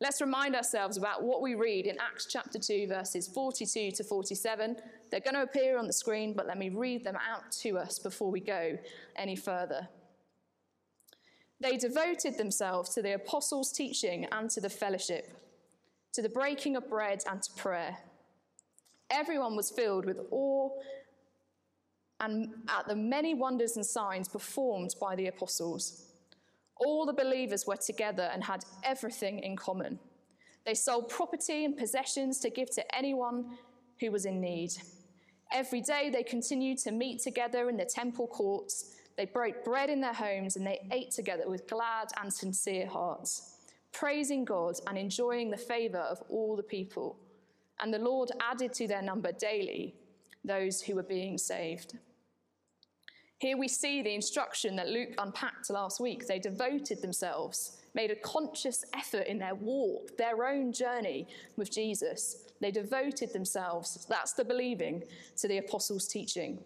Let's 0.00 0.20
remind 0.20 0.54
ourselves 0.54 0.96
about 0.96 1.24
what 1.24 1.42
we 1.42 1.56
read 1.56 1.86
in 1.86 1.98
Acts 1.98 2.26
chapter 2.30 2.56
2, 2.58 2.86
verses 2.86 3.26
42 3.26 3.90
to 3.92 4.04
47. 4.04 4.76
They're 5.10 5.18
going 5.18 5.34
to 5.34 5.42
appear 5.42 5.76
on 5.76 5.88
the 5.88 5.92
screen, 5.92 6.34
but 6.34 6.46
let 6.46 6.56
me 6.56 6.68
read 6.68 7.02
them 7.02 7.16
out 7.16 7.50
to 7.62 7.78
us 7.78 7.98
before 7.98 8.30
we 8.30 8.38
go 8.38 8.78
any 9.16 9.34
further. 9.34 9.88
They 11.60 11.76
devoted 11.76 12.38
themselves 12.38 12.90
to 12.90 13.02
the 13.02 13.14
apostles' 13.14 13.72
teaching 13.72 14.26
and 14.30 14.48
to 14.50 14.60
the 14.60 14.70
fellowship, 14.70 15.32
to 16.12 16.22
the 16.22 16.28
breaking 16.28 16.76
of 16.76 16.88
bread 16.88 17.24
and 17.28 17.42
to 17.42 17.52
prayer. 17.54 17.98
Everyone 19.10 19.56
was 19.56 19.70
filled 19.70 20.04
with 20.04 20.20
awe 20.30 20.70
and 22.20 22.54
at 22.68 22.86
the 22.86 22.94
many 22.94 23.34
wonders 23.34 23.76
and 23.76 23.84
signs 23.84 24.28
performed 24.28 24.94
by 25.00 25.16
the 25.16 25.26
apostles. 25.26 26.07
All 26.78 27.06
the 27.06 27.12
believers 27.12 27.66
were 27.66 27.76
together 27.76 28.30
and 28.32 28.44
had 28.44 28.64
everything 28.84 29.40
in 29.40 29.56
common. 29.56 29.98
They 30.64 30.74
sold 30.74 31.08
property 31.08 31.64
and 31.64 31.76
possessions 31.76 32.40
to 32.40 32.50
give 32.50 32.70
to 32.72 32.94
anyone 32.94 33.58
who 34.00 34.10
was 34.10 34.26
in 34.26 34.40
need. 34.40 34.72
Every 35.50 35.80
day 35.80 36.10
they 36.10 36.22
continued 36.22 36.78
to 36.78 36.92
meet 36.92 37.20
together 37.22 37.68
in 37.68 37.76
the 37.76 37.84
temple 37.84 38.26
courts. 38.26 38.94
They 39.16 39.24
broke 39.24 39.64
bread 39.64 39.90
in 39.90 40.00
their 40.00 40.12
homes 40.12 40.56
and 40.56 40.66
they 40.66 40.86
ate 40.92 41.10
together 41.10 41.48
with 41.48 41.68
glad 41.68 42.08
and 42.20 42.32
sincere 42.32 42.86
hearts, 42.86 43.56
praising 43.92 44.44
God 44.44 44.74
and 44.86 44.98
enjoying 44.98 45.50
the 45.50 45.56
favor 45.56 45.98
of 45.98 46.22
all 46.28 46.54
the 46.54 46.62
people. 46.62 47.18
And 47.80 47.92
the 47.92 47.98
Lord 47.98 48.30
added 48.40 48.72
to 48.74 48.86
their 48.86 49.02
number 49.02 49.32
daily 49.32 49.94
those 50.44 50.80
who 50.82 50.94
were 50.94 51.02
being 51.02 51.38
saved. 51.38 51.98
Here 53.38 53.56
we 53.56 53.68
see 53.68 54.02
the 54.02 54.14
instruction 54.14 54.74
that 54.76 54.88
Luke 54.88 55.14
unpacked 55.16 55.70
last 55.70 56.00
week. 56.00 56.26
They 56.26 56.40
devoted 56.40 57.00
themselves, 57.00 57.78
made 57.94 58.10
a 58.10 58.16
conscious 58.16 58.84
effort 58.94 59.28
in 59.28 59.38
their 59.38 59.54
walk, 59.54 60.16
their 60.16 60.44
own 60.44 60.72
journey 60.72 61.28
with 61.56 61.70
Jesus. 61.70 62.48
They 62.60 62.72
devoted 62.72 63.32
themselves, 63.32 64.06
that's 64.08 64.32
the 64.32 64.44
believing, 64.44 65.04
to 65.36 65.46
the 65.46 65.58
apostles' 65.58 66.08
teaching. 66.08 66.58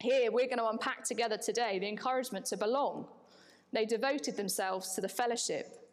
Here 0.00 0.32
we're 0.32 0.46
going 0.46 0.58
to 0.58 0.68
unpack 0.68 1.04
together 1.04 1.36
today 1.36 1.78
the 1.78 1.88
encouragement 1.88 2.46
to 2.46 2.56
belong. 2.56 3.06
They 3.72 3.84
devoted 3.84 4.38
themselves 4.38 4.94
to 4.94 5.02
the 5.02 5.08
fellowship. 5.08 5.90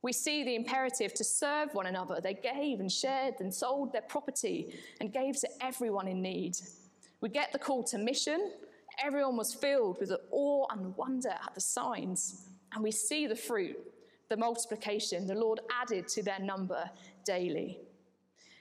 We 0.00 0.14
see 0.14 0.42
the 0.42 0.54
imperative 0.54 1.12
to 1.14 1.24
serve 1.24 1.74
one 1.74 1.86
another. 1.86 2.20
They 2.22 2.34
gave 2.34 2.80
and 2.80 2.90
shared 2.90 3.34
and 3.40 3.52
sold 3.52 3.92
their 3.92 4.02
property 4.02 4.74
and 5.00 5.12
gave 5.12 5.38
to 5.40 5.48
everyone 5.60 6.08
in 6.08 6.22
need. 6.22 6.56
We 7.20 7.28
get 7.28 7.52
the 7.52 7.58
call 7.58 7.82
to 7.84 7.98
mission 7.98 8.52
Everyone 9.02 9.36
was 9.36 9.54
filled 9.54 9.98
with 10.00 10.12
awe 10.30 10.66
and 10.70 10.96
wonder 10.96 11.30
at 11.30 11.54
the 11.54 11.60
signs. 11.60 12.48
And 12.72 12.82
we 12.82 12.90
see 12.90 13.26
the 13.26 13.36
fruit, 13.36 13.76
the 14.28 14.36
multiplication. 14.36 15.26
The 15.26 15.34
Lord 15.34 15.60
added 15.80 16.08
to 16.08 16.22
their 16.22 16.40
number 16.40 16.90
daily. 17.24 17.78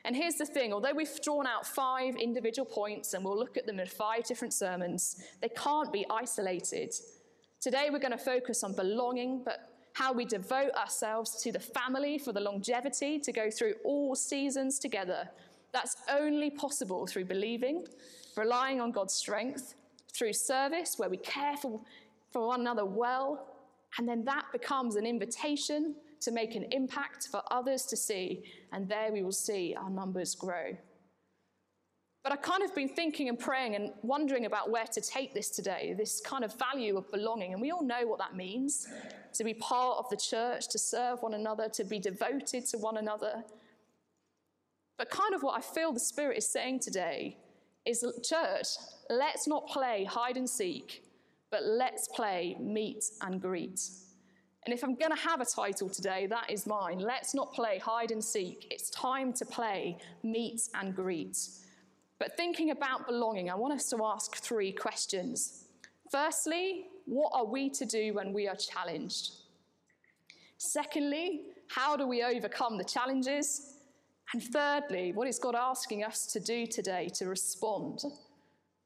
And 0.06 0.16
here's 0.16 0.36
the 0.36 0.46
thing 0.46 0.72
although 0.72 0.94
we've 0.94 1.22
drawn 1.22 1.46
out 1.46 1.68
five 1.68 2.16
individual 2.16 2.66
points 2.66 3.14
and 3.14 3.26
we'll 3.26 3.38
look 3.38 3.58
at 3.58 3.66
them 3.66 3.80
in 3.80 3.88
five 3.88 4.24
different 4.24 4.54
sermons, 4.54 5.22
they 5.42 5.50
can't 5.50 5.92
be 5.92 6.06
isolated. 6.10 6.94
Today 7.60 7.90
we're 7.92 8.00
going 8.00 8.12
to 8.12 8.18
focus 8.18 8.64
on 8.64 8.74
belonging, 8.74 9.42
but 9.44 9.70
how 9.94 10.14
we 10.14 10.26
devote 10.26 10.72
ourselves 10.76 11.42
to 11.42 11.52
the 11.52 11.60
family 11.60 12.20
for 12.20 12.32
the 12.32 12.40
longevity 12.40 13.20
to 13.20 13.32
go 13.34 13.50
through 13.50 13.74
all 13.84 14.16
seasons 14.16 14.80
together. 14.80 15.28
That's 15.74 15.98
only 16.10 16.52
possible 16.52 17.08
through 17.08 17.26
believing, 17.26 17.86
relying 18.38 18.80
on 18.80 18.92
God's 18.92 19.16
strength, 19.16 19.74
through 20.18 20.34
service 20.34 20.96
where 20.98 21.10
we 21.10 21.18
care 21.18 21.56
for, 21.58 21.80
for 22.32 22.48
one 22.48 22.62
another 22.62 22.86
well, 22.86 23.56
and 23.98 24.08
then 24.08 24.24
that 24.26 24.46
becomes 24.52 24.96
an 24.96 25.06
invitation 25.06 25.96
to 26.20 26.32
make 26.32 26.56
an 26.56 26.66
impact 26.72 27.28
for 27.28 27.42
others 27.52 27.86
to 27.86 27.96
see, 27.96 28.44
and 28.72 28.90
there 28.90 29.12
we 29.12 29.24
will 29.24 29.32
see 29.32 29.76
our 29.78 29.90
numbers 29.90 30.36
grow. 30.36 30.76
But 32.24 32.34
I've 32.34 32.42
kind 32.42 32.64
of 32.64 32.76
been 32.76 32.90
thinking 32.90 33.30
and 33.30 33.40
praying 33.40 33.76
and 33.76 33.94
wondering 34.02 34.46
about 34.46 34.70
where 34.70 34.86
to 34.86 35.00
take 35.00 35.34
this 35.34 35.50
today, 35.50 35.96
this 35.98 36.20
kind 36.20 36.44
of 36.44 36.54
value 36.60 36.98
of 36.98 37.10
belonging. 37.10 37.54
And 37.54 37.62
we 37.62 37.72
all 37.72 37.84
know 37.84 38.06
what 38.06 38.20
that 38.20 38.36
means 38.36 38.86
to 39.34 39.46
be 39.46 39.54
part 39.54 40.00
of 40.00 40.10
the 40.10 40.18
church, 40.18 40.68
to 40.70 40.78
serve 40.78 41.22
one 41.22 41.36
another, 41.36 41.70
to 41.70 41.86
be 41.86 42.00
devoted 42.00 42.66
to 42.66 42.78
one 42.80 42.98
another. 42.98 43.46
But 44.98 45.10
kind 45.10 45.36
of 45.36 45.44
what 45.44 45.58
I 45.58 45.62
feel 45.62 45.94
the 45.94 46.02
Spirit 46.02 46.40
is 46.40 46.50
saying 46.50 46.82
today 46.82 47.38
is 47.86 48.04
church, 48.28 48.68
let's 49.10 49.48
not 49.48 49.68
play 49.68 50.04
hide 50.04 50.38
and 50.38 50.50
seek, 50.50 51.04
but 51.52 51.64
let's 51.64 52.08
play 52.10 52.58
meet 52.60 53.04
and 53.22 53.42
greet. 53.42 53.80
And 54.66 54.74
if 54.74 54.84
I'm 54.84 54.96
going 54.96 55.12
to 55.12 55.22
have 55.22 55.40
a 55.40 55.46
title 55.46 55.90
today, 55.90 56.28
that 56.28 56.52
is 56.52 56.68
mine. 56.68 57.00
Let's 57.00 57.34
not 57.34 57.54
play 57.54 57.78
hide 57.78 58.12
and 58.12 58.22
seek. 58.22 58.68
It's 58.70 58.90
time 58.90 59.32
to 59.34 59.46
play 59.46 59.98
meet 60.24 60.60
and 60.76 60.94
greet. 60.94 61.38
But 62.20 62.36
thinking 62.36 62.72
about 62.72 63.08
belonging, 63.08 63.50
I 63.50 63.56
want 63.56 63.74
us 63.74 63.90
to 63.92 64.04
ask 64.04 64.36
three 64.36 64.74
questions. 64.74 65.66
Firstly, 66.12 66.88
what 67.06 67.32
are 67.34 67.46
we 67.46 67.70
to 67.70 67.86
do 67.86 68.14
when 68.14 68.34
we 68.34 68.48
are 68.48 68.56
challenged? 68.56 69.32
Secondly, 70.58 71.44
how 71.70 71.96
do 71.96 72.06
we 72.06 72.24
overcome 72.24 72.78
the 72.78 72.84
challenges? 72.84 73.76
And 74.34 74.44
thirdly, 74.44 75.14
what 75.14 75.28
is 75.28 75.40
God 75.40 75.56
asking 75.56 76.04
us 76.04 76.26
to 76.34 76.40
do 76.42 76.66
today 76.66 77.10
to 77.16 77.28
respond? 77.28 78.02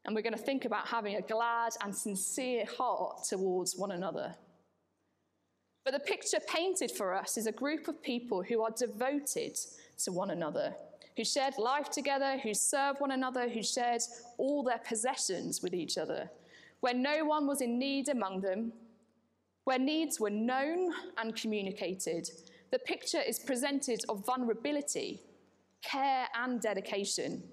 And 0.06 0.16
we're 0.16 0.22
going 0.23 0.34
to 0.34 0.39
think 0.39 0.66
about 0.66 0.88
having 0.88 1.16
a 1.16 1.22
glad 1.22 1.73
and 1.84 1.95
sincere 1.95 2.66
heart 2.66 3.23
towards 3.28 3.75
one 3.75 3.91
another. 3.91 4.35
But 5.84 5.94
the 5.94 6.00
picture 6.00 6.39
painted 6.47 6.91
for 6.91 7.13
us 7.13 7.38
is 7.38 7.47
a 7.47 7.51
group 7.51 7.88
of 7.88 8.01
people 8.01 8.44
who 8.44 8.62
are 8.62 8.72
devoted 8.72 9.57
to 10.03 10.12
one 10.12 10.31
another, 10.31 10.75
who 11.17 11.23
shared 11.23 11.57
life 11.57 11.89
together, 11.89 12.38
who 12.38 12.53
served 12.53 13.00
one 13.00 13.12
another, 13.12 13.50
who 13.50 13.63
shared 13.63 14.01
all 14.38 14.63
their 14.63 14.79
possessions 14.79 15.62
with 15.62 15.73
each 15.73 15.97
other, 15.97 16.29
where 16.81 16.94
no 16.94 17.25
one 17.25 17.47
was 17.47 17.62
in 17.62 17.79
need 17.79 18.09
among 18.09 18.41
them, 18.41 18.73
where 19.63 19.79
needs 19.79 20.19
were 20.19 20.29
known 20.29 20.91
and 21.18 21.35
communicated. 21.35 22.29
The 22.72 22.79
picture 22.79 23.22
is 23.22 23.39
presented 23.39 24.01
of 24.09 24.25
vulnerability, 24.25 25.22
care, 25.83 26.28
and 26.35 26.62
dedication. 26.62 27.44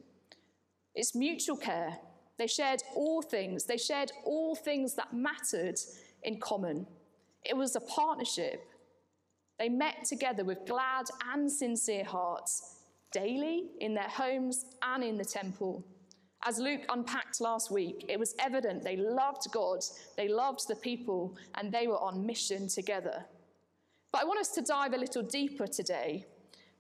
It's 0.94 1.15
mutual 1.15 1.56
care, 1.56 1.98
they 2.38 2.47
shared 2.47 2.82
all 2.94 3.21
things. 3.21 3.65
They 3.65 3.76
shared 3.76 4.12
all 4.25 4.54
things 4.54 4.94
that 4.94 5.12
mattered 5.12 5.78
in 6.22 6.41
common. 6.41 6.87
It 7.44 7.56
was 7.56 7.76
a 7.76 7.81
partnership. 7.81 8.65
They 9.59 9.69
met 9.69 10.04
together 10.04 10.44
with 10.44 10.66
glad 10.66 11.06
and 11.32 11.50
sincere 11.50 12.04
hearts 12.04 12.77
daily 13.12 13.71
in 13.81 13.94
their 13.94 14.09
homes 14.09 14.66
and 14.82 15.03
in 15.03 15.16
the 15.16 15.25
temple. 15.25 15.84
As 16.47 16.59
Luke 16.59 16.82
unpacked 16.88 17.41
last 17.41 17.72
week, 17.72 18.04
it 18.09 18.19
was 18.19 18.37
evident 18.38 18.84
they 18.84 18.97
loved 18.97 19.50
God, 19.53 19.81
they 20.16 20.28
loved 20.28 20.69
the 20.69 20.77
people, 20.77 21.37
and 21.56 21.72
they 21.72 21.88
were 21.88 21.98
on 21.98 22.25
mission 22.25 22.69
together. 22.69 23.25
But 24.12 24.22
I 24.22 24.25
want 24.25 24.38
us 24.38 24.50
to 24.50 24.62
dive 24.62 24.93
a 24.93 24.98
little 24.98 25.22
deeper 25.22 25.66
today 25.66 26.27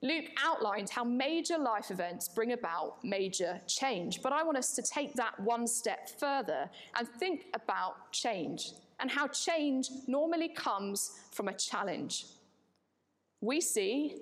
Luke 0.00 0.26
outlined 0.44 0.88
how 0.88 1.02
major 1.02 1.58
life 1.58 1.90
events 1.90 2.28
bring 2.28 2.52
about 2.52 3.02
major 3.02 3.60
change, 3.66 4.22
but 4.22 4.32
I 4.32 4.44
want 4.44 4.56
us 4.56 4.74
to 4.76 4.82
take 4.82 5.14
that 5.14 5.38
one 5.40 5.66
step 5.66 6.08
further 6.20 6.70
and 6.96 7.08
think 7.08 7.46
about 7.54 8.12
change 8.12 8.72
and 9.00 9.10
how 9.10 9.26
change 9.28 9.90
normally 10.06 10.48
comes 10.48 11.18
from 11.32 11.48
a 11.48 11.52
challenge. 11.52 12.26
We 13.40 13.60
see 13.60 14.16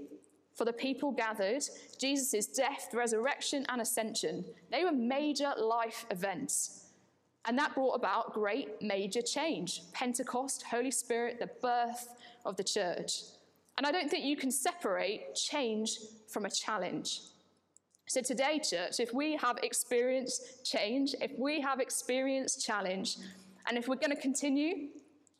for 0.54 0.64
the 0.64 0.72
people 0.72 1.12
gathered, 1.12 1.62
Jesus' 1.98 2.46
death, 2.46 2.88
resurrection, 2.94 3.66
and 3.68 3.80
ascension. 3.80 4.44
They 4.70 4.84
were 4.84 4.92
major 4.92 5.52
life 5.58 6.06
events. 6.10 6.86
And 7.44 7.58
that 7.58 7.74
brought 7.74 7.92
about 7.92 8.32
great 8.32 8.80
major 8.82 9.22
change 9.22 9.82
Pentecost, 9.92 10.64
Holy 10.64 10.90
Spirit, 10.90 11.38
the 11.38 11.50
birth 11.60 12.08
of 12.44 12.56
the 12.56 12.64
church. 12.64 13.20
And 13.76 13.86
I 13.86 13.92
don't 13.92 14.10
think 14.10 14.24
you 14.24 14.36
can 14.36 14.50
separate 14.50 15.34
change 15.34 15.98
from 16.28 16.46
a 16.46 16.50
challenge. 16.50 17.20
So, 18.08 18.22
today, 18.22 18.60
church, 18.60 19.00
if 19.00 19.12
we 19.12 19.36
have 19.36 19.58
experienced 19.62 20.64
change, 20.64 21.14
if 21.20 21.32
we 21.38 21.60
have 21.60 21.80
experienced 21.80 22.64
challenge, 22.64 23.16
and 23.66 23.76
if 23.76 23.88
we're 23.88 23.96
going 23.96 24.14
to 24.14 24.20
continue, 24.20 24.88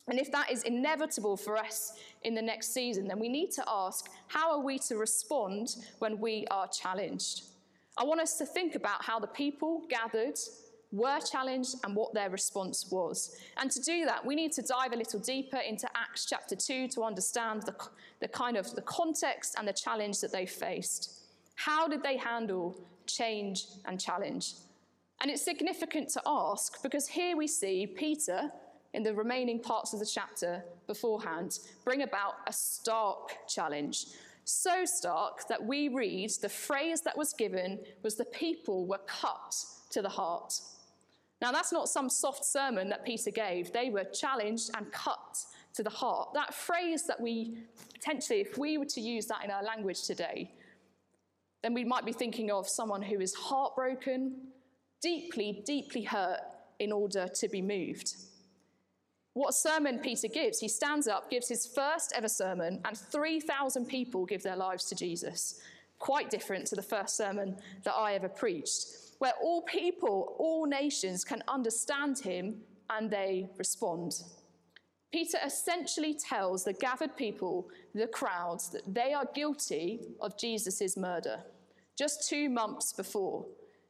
and 0.09 0.19
if 0.19 0.31
that 0.33 0.50
is 0.50 0.62
inevitable 0.65 1.37
for 1.37 1.56
us 1.56 1.93
in 2.23 2.35
the 2.35 2.43
next 2.43 2.73
season, 2.73 3.09
then 3.09 3.19
we 3.19 3.29
need 3.29 3.50
to 3.53 3.65
ask 3.69 4.09
how 4.27 4.50
are 4.50 4.61
we 4.61 4.79
to 4.81 4.97
respond 4.97 5.77
when 6.00 6.21
we 6.21 6.47
are 6.50 6.69
challenged? 6.69 7.44
I 7.99 8.05
want 8.05 8.21
us 8.21 8.37
to 8.38 8.47
think 8.47 8.75
about 8.75 9.05
how 9.05 9.19
the 9.19 9.27
people 9.27 9.83
gathered 9.88 10.38
were 10.93 11.21
challenged 11.21 11.75
and 11.85 11.94
what 11.94 12.15
their 12.15 12.31
response 12.31 12.87
was. 12.91 13.37
And 13.56 13.71
to 13.71 13.81
do 13.81 14.05
that, 14.05 14.25
we 14.25 14.35
need 14.35 14.53
to 14.53 14.62
dive 14.62 14.93
a 14.93 14.97
little 14.97 15.21
deeper 15.21 15.59
into 15.59 15.88
Acts 15.97 16.27
chapter 16.27 16.56
2 16.56 16.88
to 16.88 17.03
understand 17.03 17.62
the, 17.62 17.75
the 18.21 18.29
kind 18.29 18.56
of 18.56 18.75
the 18.75 18.83
context 18.83 19.56
and 19.59 19.67
the 19.67 19.73
challenge 19.73 20.21
that 20.21 20.33
they 20.33 20.47
faced. 20.47 21.25
How 21.56 21.88
did 21.88 22.03
they 22.03 22.17
handle 22.17 22.81
change 23.06 23.67
and 23.87 24.00
challenge? 24.00 24.55
And 25.21 25.31
it's 25.31 25.43
significant 25.43 26.11
to 26.11 26.23
ask 26.27 26.83
because 26.83 27.09
here 27.09 27.37
we 27.37 27.47
see 27.47 27.87
Peter, 27.87 28.50
in 28.93 29.03
the 29.03 29.15
remaining 29.15 29.61
parts 29.61 29.93
of 29.93 30.00
the 30.00 30.06
chapter 30.06 30.65
beforehand, 30.87 31.59
bring 31.85 32.03
about 32.03 32.35
a 32.47 32.53
stark 32.53 33.37
challenge. 33.49 34.06
So 34.44 34.85
stark 34.85 35.49
that 35.49 35.65
we 35.65 35.88
read 35.88 36.31
the 36.41 36.49
phrase 36.49 37.00
that 37.03 37.17
was 37.17 37.33
given 37.33 37.81
was 38.03 38.15
the 38.15 38.25
people 38.27 38.87
were 38.87 39.00
cut 39.06 39.56
to 39.91 40.03
the 40.03 40.09
heart. 40.09 40.61
Now, 41.41 41.53
that's 41.53 41.73
not 41.73 41.88
some 41.88 42.09
soft 42.09 42.44
sermon 42.44 42.88
that 42.88 43.05
Peter 43.05 43.31
gave. 43.31 43.73
They 43.73 43.91
were 43.91 44.05
challenged 44.05 44.71
and 44.77 44.91
cut 44.91 45.44
to 45.75 45.83
the 45.83 45.91
heart. 45.91 46.31
That 46.35 46.55
phrase 46.55 47.05
that 47.06 47.21
we 47.21 47.59
potentially, 47.93 48.41
if 48.41 48.56
we 48.56 48.79
were 48.79 48.87
to 48.87 49.00
use 49.00 49.27
that 49.27 49.44
in 49.44 49.50
our 49.50 49.62
language 49.62 50.05
today, 50.05 50.50
then 51.62 51.75
we 51.75 51.85
might 51.85 52.05
be 52.05 52.12
thinking 52.12 52.50
of 52.50 52.69
someone 52.69 53.03
who 53.03 53.21
is 53.21 53.35
heartbroken, 53.35 54.37
deeply, 55.03 55.62
deeply 55.67 56.03
hurt 56.03 56.41
in 56.79 56.93
order 56.93 57.29
to 57.29 57.49
be 57.49 57.61
moved. 57.61 58.15
What 59.35 59.53
sermon 59.53 59.99
Peter 59.99 60.29
gives, 60.29 60.61
he 60.61 60.69
stands 60.69 61.06
up, 61.06 61.31
gives 61.31 61.49
his 61.49 61.67
first 61.67 62.12
ever 62.17 62.29
sermon, 62.29 62.81
and 62.87 62.97
3,000 62.97 63.87
people 63.87 64.25
give 64.25 64.43
their 64.43 64.56
lives 64.56 64.87
to 64.87 64.94
Jesus. 64.94 65.61
Quite 65.99 66.31
different 66.31 66.67
to 66.69 66.75
the 66.75 66.83
first 66.83 67.17
sermon 67.17 67.56
that 67.85 67.94
I 67.94 68.15
ever 68.15 68.29
preached, 68.29 68.87
where 69.19 69.33
all 69.43 69.63
people, 69.63 70.37
all 70.39 70.67
nations 70.67 71.25
can 71.25 71.43
understand 71.49 72.19
him 72.19 72.57
and 72.91 73.11
they 73.11 73.49
respond. 73.59 74.23
Peter 75.13 75.39
essentially 75.45 76.15
tells 76.15 76.65
the 76.65 76.73
gathered 76.75 77.17
people, 77.17 77.69
the 77.95 78.07
crowds, 78.07 78.69
that 78.71 78.83
they 78.93 79.13
are 79.13 79.27
guilty 79.35 80.01
of 80.21 80.39
Jesus' 80.39 80.97
murder 80.97 81.41
just 81.97 82.29
two 82.29 82.49
months 82.49 82.93
before. 82.93 83.47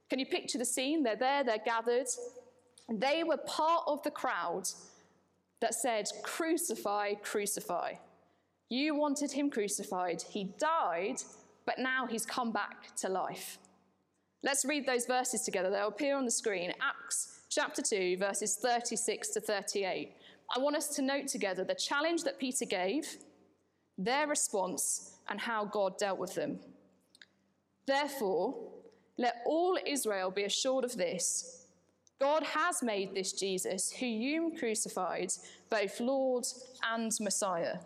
Can 0.09 0.19
you 0.19 0.27
picture 0.27 0.59
the 0.59 0.65
scene? 0.65 1.03
They're 1.03 1.17
there, 1.17 1.43
they're 1.43 1.59
gathered. 1.65 2.07
They 2.89 3.25
were 3.25 3.39
part 3.39 3.83
of 3.87 4.03
the 4.05 4.11
crowd 4.11 4.69
that 5.61 5.75
said, 5.75 6.07
Crucify, 6.23 7.15
crucify. 7.15 7.95
You 8.69 8.95
wanted 8.95 9.33
him 9.33 9.51
crucified. 9.51 10.23
He 10.23 10.45
died, 10.59 11.23
but 11.65 11.79
now 11.79 12.07
he's 12.07 12.25
come 12.25 12.53
back 12.53 12.95
to 12.97 13.09
life. 13.09 13.59
Let's 14.43 14.65
read 14.65 14.87
those 14.87 15.07
verses 15.07 15.43
together. 15.43 15.71
They'll 15.71 15.89
appear 15.89 16.17
on 16.17 16.25
the 16.25 16.31
screen. 16.31 16.73
Acts 16.81 17.41
chapter 17.51 17.83
2, 17.83 18.19
verses 18.19 18.57
36 18.57 19.29
to 19.29 19.41
38. 19.41 20.13
I 20.55 20.59
want 20.59 20.77
us 20.77 20.89
to 20.97 21.03
note 21.03 21.29
together 21.29 21.65
the 21.65 21.75
challenge 21.75 22.23
that 22.25 22.39
Peter 22.39 22.65
gave, 22.65 23.17
their 23.99 24.27
response, 24.27 25.17
and 25.29 25.41
how 25.41 25.65
God 25.65 25.99
dealt 25.99 26.19
with 26.19 26.35
them. 26.35 26.61
Therefore, 27.87 28.73
let 29.19 29.43
all 29.47 29.79
Israel 29.87 30.31
be 30.31 30.45
assured 30.45 30.85
of 30.85 30.97
this 30.97 31.67
God 32.19 32.43
has 32.45 32.83
made 32.83 33.15
this 33.15 33.33
Jesus, 33.33 33.91
who 33.93 34.07
you 34.07 34.53
crucified, 34.59 35.33
both 35.69 36.01
Lord 36.01 36.47
and 36.83 37.13
Messiah. 37.21 37.79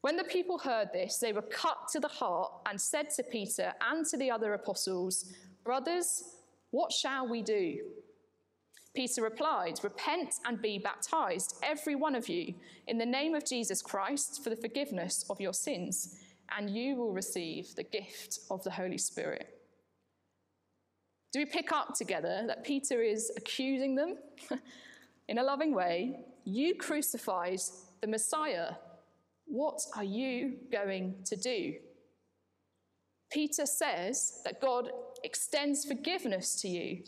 When 0.00 0.16
the 0.16 0.24
people 0.24 0.58
heard 0.58 0.88
this, 0.92 1.18
they 1.18 1.32
were 1.32 1.42
cut 1.42 1.88
to 1.92 2.00
the 2.00 2.08
heart 2.08 2.50
and 2.66 2.80
said 2.80 3.10
to 3.10 3.22
Peter 3.22 3.72
and 3.90 4.06
to 4.06 4.16
the 4.16 4.30
other 4.30 4.54
apostles, 4.54 5.32
Brothers, 5.64 6.24
what 6.70 6.92
shall 6.92 7.28
we 7.28 7.42
do? 7.42 7.78
Peter 8.94 9.22
replied, 9.22 9.78
Repent 9.82 10.34
and 10.44 10.60
be 10.60 10.78
baptized, 10.78 11.56
every 11.62 11.94
one 11.94 12.14
of 12.14 12.28
you, 12.28 12.54
in 12.88 12.98
the 12.98 13.06
name 13.06 13.34
of 13.34 13.44
Jesus 13.44 13.80
Christ 13.80 14.42
for 14.42 14.50
the 14.50 14.56
forgiveness 14.56 15.24
of 15.30 15.40
your 15.40 15.54
sins, 15.54 16.18
and 16.56 16.68
you 16.68 16.96
will 16.96 17.12
receive 17.12 17.74
the 17.74 17.84
gift 17.84 18.40
of 18.50 18.62
the 18.64 18.70
Holy 18.70 18.98
Spirit. 18.98 19.58
Do 21.32 21.38
we 21.38 21.46
pick 21.46 21.72
up 21.72 21.94
together 21.94 22.44
that 22.46 22.64
Peter 22.64 23.00
is 23.00 23.32
accusing 23.36 23.94
them 23.94 24.18
in 25.28 25.38
a 25.38 25.42
loving 25.42 25.74
way? 25.74 26.26
You 26.44 26.74
crucified 26.74 27.60
the 28.02 28.06
Messiah. 28.08 28.72
What 29.46 29.80
are 29.96 30.04
you 30.04 30.56
going 30.70 31.14
to 31.24 31.36
do? 31.36 31.74
Peter 33.30 33.64
says 33.64 34.42
that 34.44 34.60
God 34.60 34.90
extends 35.24 35.84
forgiveness 35.84 36.60
to 36.62 36.68
you 36.68 37.02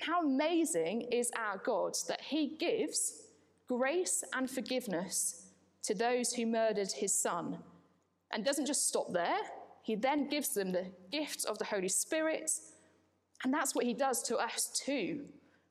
how 0.00 0.22
amazing 0.22 1.02
is 1.12 1.30
our 1.36 1.58
God 1.58 1.94
that 2.08 2.20
he 2.20 2.56
gives 2.58 3.22
grace 3.68 4.24
and 4.34 4.50
forgiveness 4.50 5.46
to 5.84 5.94
those 5.94 6.32
who 6.32 6.46
murdered 6.46 6.90
his 6.92 7.14
son. 7.14 7.58
And 8.32 8.44
doesn't 8.44 8.66
just 8.66 8.88
stop 8.88 9.12
there, 9.12 9.38
he 9.82 9.94
then 9.94 10.28
gives 10.28 10.54
them 10.54 10.72
the 10.72 10.86
gift 11.10 11.44
of 11.44 11.58
the 11.58 11.64
Holy 11.64 11.88
Spirit. 11.88 12.50
And 13.44 13.52
that's 13.52 13.74
what 13.74 13.84
he 13.84 13.94
does 13.94 14.22
to 14.24 14.36
us 14.36 14.68
too. 14.84 15.24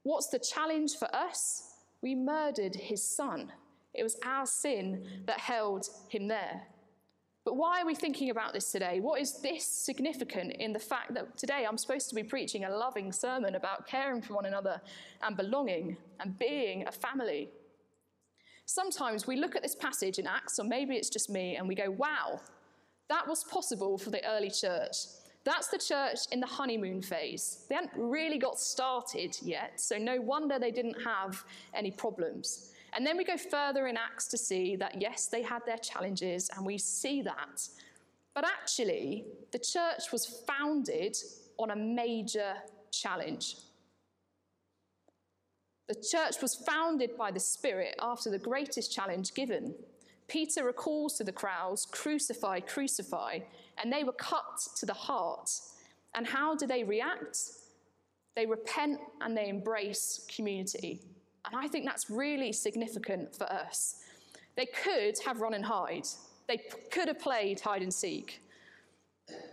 What's 0.04 0.28
the 0.28 0.40
challenge 0.40 0.96
for 0.98 1.14
us? 1.16 1.76
We 2.02 2.16
murdered 2.16 2.76
his 2.76 3.04
son. 3.04 3.52
It 3.94 4.04
was 4.04 4.18
our 4.26 4.46
sin 4.46 5.24
that 5.26 5.40
held 5.40 5.88
him 6.10 6.28
there. 6.28 6.64
But 7.44 7.58
why 7.58 7.82
are 7.82 7.86
we 7.86 7.96
thinking 7.96 8.30
about 8.30 8.54
this 8.54 8.72
today? 8.72 9.00
What 9.00 9.20
is 9.20 9.42
this 9.42 9.66
significant 9.66 10.54
in 10.60 10.74
the 10.74 10.80
fact 10.80 11.16
that 11.16 11.38
today 11.38 11.66
I'm 11.68 11.78
supposed 11.78 12.08
to 12.10 12.16
be 12.16 12.24
preaching 12.24 12.66
a 12.66 12.70
loving 12.70 13.12
sermon 13.12 13.56
about 13.56 13.88
caring 13.88 14.22
for 14.22 14.36
one 14.36 14.46
another 14.46 14.80
and 15.24 15.36
belonging 15.36 15.98
and 16.20 16.38
being 16.38 16.86
a 16.88 16.92
family? 16.92 17.50
Sometimes 18.66 19.26
we 19.26 19.38
look 19.38 19.56
at 19.56 19.64
this 19.64 19.76
passage 19.76 20.20
in 20.20 20.28
Acts, 20.28 20.60
or 20.60 20.66
maybe 20.66 20.96
it's 20.96 21.10
just 21.10 21.30
me, 21.30 21.56
and 21.56 21.68
we 21.68 21.74
go, 21.74 21.90
wow, 21.90 22.40
that 23.10 23.28
was 23.28 23.44
possible 23.44 23.98
for 23.98 24.12
the 24.12 24.24
early 24.26 24.52
church. 24.52 24.96
That's 25.44 25.68
the 25.70 25.80
church 25.80 26.20
in 26.32 26.40
the 26.40 26.48
honeymoon 26.48 27.02
phase. 27.02 27.66
They 27.68 27.76
hadn't 27.76 27.94
really 27.96 28.38
got 28.38 28.60
started 28.60 29.36
yet, 29.42 29.82
so 29.82 29.98
no 29.98 30.22
wonder 30.22 30.60
they 30.60 30.72
didn't 30.72 31.02
have 31.04 31.44
any 31.74 31.90
problems. 31.90 32.71
And 32.94 33.06
then 33.06 33.18
we 33.18 33.24
go 33.24 33.38
further 33.38 33.88
in 33.88 33.98
Acts 33.98 34.28
to 34.30 34.38
see 34.38 34.76
that, 34.76 35.02
yes, 35.02 35.28
they 35.28 35.42
had 35.42 35.66
their 35.66 35.78
challenges, 35.78 36.50
and 36.56 36.66
we 36.66 36.78
see 36.78 37.22
that. 37.22 37.68
But 38.34 38.46
actually, 38.46 39.26
the 39.52 39.60
church 39.60 40.12
was 40.12 40.44
founded 40.48 41.18
on 41.58 41.72
a 41.72 41.76
major 41.76 42.54
challenge. 42.92 43.56
The 45.88 45.96
church 45.96 46.42
was 46.42 46.56
founded 46.56 47.18
by 47.18 47.32
the 47.32 47.40
Spirit 47.40 47.96
after 48.02 48.30
the 48.30 48.40
greatest 48.40 48.94
challenge 48.94 49.34
given. 49.34 49.76
Peter 50.28 50.64
recalls 50.64 51.18
to 51.18 51.24
the 51.26 51.32
crowds, 51.32 51.86
Crucify, 51.86 52.62
crucify, 52.62 53.40
and 53.82 53.92
they 53.92 54.06
were 54.06 54.14
cut 54.14 54.62
to 54.78 54.86
the 54.86 54.94
heart. 54.94 55.50
And 56.16 56.26
how 56.26 56.56
do 56.56 56.66
they 56.66 56.84
react? 56.84 57.38
They 58.36 58.46
repent 58.46 59.00
and 59.20 59.36
they 59.36 59.50
embrace 59.50 60.26
community. 60.34 61.02
And 61.46 61.56
I 61.56 61.68
think 61.68 61.86
that's 61.86 62.10
really 62.10 62.52
significant 62.52 63.36
for 63.36 63.52
us. 63.52 63.98
They 64.56 64.68
could 64.68 65.16
have 65.26 65.42
run 65.42 65.54
and 65.54 65.66
hide, 65.66 66.08
they 66.48 66.60
could 66.92 67.08
have 67.08 67.20
played 67.20 67.60
hide 67.60 67.82
and 67.82 67.94
seek. 67.94 68.42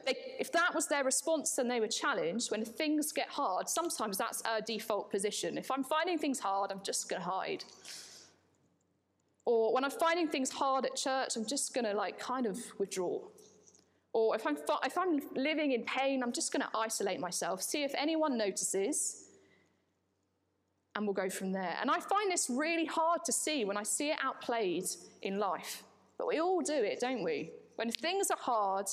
They, 0.04 0.16
if 0.40 0.50
that 0.52 0.74
was 0.74 0.88
their 0.88 1.04
response, 1.04 1.54
then 1.54 1.68
they 1.68 1.78
were 1.78 1.88
challenged. 1.88 2.50
When 2.50 2.64
things 2.64 3.12
get 3.12 3.28
hard, 3.28 3.68
sometimes 3.68 4.18
that's 4.18 4.42
our 4.42 4.60
default 4.60 5.10
position. 5.10 5.56
If 5.56 5.70
I'm 5.70 5.84
finding 5.84 6.18
things 6.18 6.40
hard, 6.40 6.72
I'm 6.72 6.82
just 6.82 7.08
going 7.08 7.22
to 7.22 7.28
hide. 7.28 7.64
Or 9.44 9.72
when 9.72 9.84
I'm 9.84 9.90
finding 9.90 10.28
things 10.28 10.50
hard 10.50 10.84
at 10.84 10.96
church, 10.96 11.36
I'm 11.36 11.46
just 11.46 11.74
going 11.74 11.84
to 11.84 11.94
like 11.94 12.18
kind 12.18 12.44
of 12.44 12.58
withdraw. 12.78 13.20
Or 14.12 14.34
if 14.34 14.46
I'm, 14.46 14.58
if 14.84 14.98
I'm 14.98 15.20
living 15.36 15.72
in 15.72 15.84
pain, 15.84 16.22
I'm 16.22 16.32
just 16.32 16.52
going 16.52 16.62
to 16.62 16.68
isolate 16.76 17.20
myself, 17.20 17.62
see 17.62 17.84
if 17.84 17.94
anyone 17.96 18.36
notices, 18.36 19.27
and 20.98 21.06
we'll 21.06 21.14
go 21.14 21.30
from 21.30 21.52
there. 21.52 21.76
And 21.80 21.92
I 21.92 22.00
find 22.00 22.28
this 22.28 22.50
really 22.50 22.84
hard 22.84 23.20
to 23.26 23.32
see 23.32 23.64
when 23.64 23.76
I 23.76 23.84
see 23.84 24.10
it 24.10 24.16
outplayed 24.20 24.86
in 25.22 25.38
life. 25.38 25.84
But 26.18 26.26
we 26.26 26.40
all 26.40 26.60
do 26.60 26.74
it, 26.74 26.98
don't 26.98 27.22
we? 27.22 27.52
When 27.76 27.88
things 27.92 28.32
are 28.32 28.36
hard, 28.36 28.86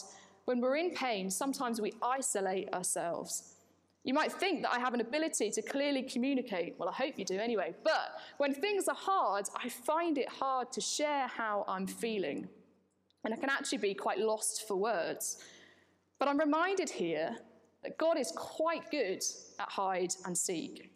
when 0.45 0.61
we're 0.61 0.75
in 0.75 0.91
pain, 0.91 1.31
sometimes 1.31 1.81
we 1.81 1.93
isolate 2.03 2.71
ourselves. 2.75 3.55
You 4.03 4.13
might 4.13 4.31
think 4.31 4.61
that 4.61 4.71
I 4.71 4.77
have 4.77 4.93
an 4.93 5.01
ability 5.01 5.49
to 5.49 5.63
clearly 5.63 6.03
communicate. 6.03 6.75
Well, 6.77 6.89
I 6.89 6.93
hope 6.93 7.17
you 7.17 7.25
do 7.25 7.39
anyway. 7.39 7.73
But 7.83 8.19
when 8.37 8.53
things 8.53 8.87
are 8.87 8.95
hard, 8.95 9.47
I 9.57 9.67
find 9.67 10.19
it 10.19 10.29
hard 10.29 10.71
to 10.73 10.81
share 10.81 11.25
how 11.25 11.65
I'm 11.67 11.87
feeling. 11.87 12.47
And 13.23 13.33
I 13.33 13.37
can 13.37 13.49
actually 13.49 13.79
be 13.79 13.95
quite 13.95 14.19
lost 14.19 14.67
for 14.67 14.75
words. 14.75 15.43
But 16.19 16.27
I'm 16.27 16.37
reminded 16.37 16.91
here 16.91 17.35
that 17.81 17.97
God 17.97 18.19
is 18.19 18.31
quite 18.35 18.91
good 18.91 19.23
at 19.57 19.69
hide 19.69 20.13
and 20.27 20.37
seek. 20.37 20.91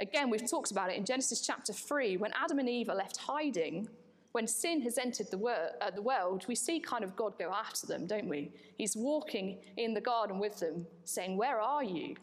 Again, 0.00 0.30
we've 0.30 0.48
talked 0.48 0.70
about 0.70 0.90
it 0.90 0.96
in 0.96 1.04
Genesis 1.04 1.40
chapter 1.40 1.72
3. 1.72 2.18
When 2.18 2.32
Adam 2.40 2.60
and 2.60 2.68
Eve 2.68 2.88
are 2.88 2.94
left 2.94 3.16
hiding, 3.16 3.88
when 4.32 4.46
sin 4.46 4.80
has 4.82 4.96
entered 4.96 5.28
the, 5.30 5.38
wor- 5.38 5.70
uh, 5.80 5.90
the 5.90 6.02
world, 6.02 6.44
we 6.46 6.54
see 6.54 6.78
kind 6.78 7.02
of 7.02 7.16
God 7.16 7.36
go 7.36 7.52
after 7.52 7.86
them, 7.86 8.06
don't 8.06 8.28
we? 8.28 8.52
He's 8.76 8.96
walking 8.96 9.58
in 9.76 9.94
the 9.94 10.00
garden 10.00 10.38
with 10.38 10.60
them, 10.60 10.86
saying, 11.04 11.36
Where 11.36 11.60
are 11.60 11.82
you? 11.82 12.14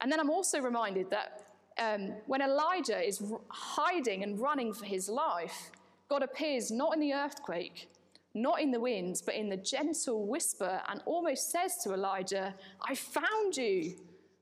And 0.00 0.12
then 0.12 0.20
I'm 0.20 0.30
also 0.30 0.60
reminded 0.60 1.10
that 1.10 1.42
um, 1.80 2.14
when 2.26 2.42
Elijah 2.42 3.00
is 3.00 3.20
r- 3.20 3.40
hiding 3.48 4.22
and 4.22 4.38
running 4.38 4.72
for 4.72 4.84
his 4.84 5.08
life, 5.08 5.72
God 6.08 6.22
appears 6.22 6.70
not 6.70 6.94
in 6.94 7.00
the 7.00 7.12
earthquake, 7.12 7.88
not 8.34 8.60
in 8.60 8.70
the 8.70 8.78
winds, 8.78 9.20
but 9.20 9.34
in 9.34 9.48
the 9.48 9.56
gentle 9.56 10.26
whisper 10.26 10.80
and 10.88 11.02
almost 11.06 11.50
says 11.50 11.78
to 11.82 11.92
Elijah, 11.92 12.54
I 12.88 12.94
found 12.94 13.56
you. 13.56 13.96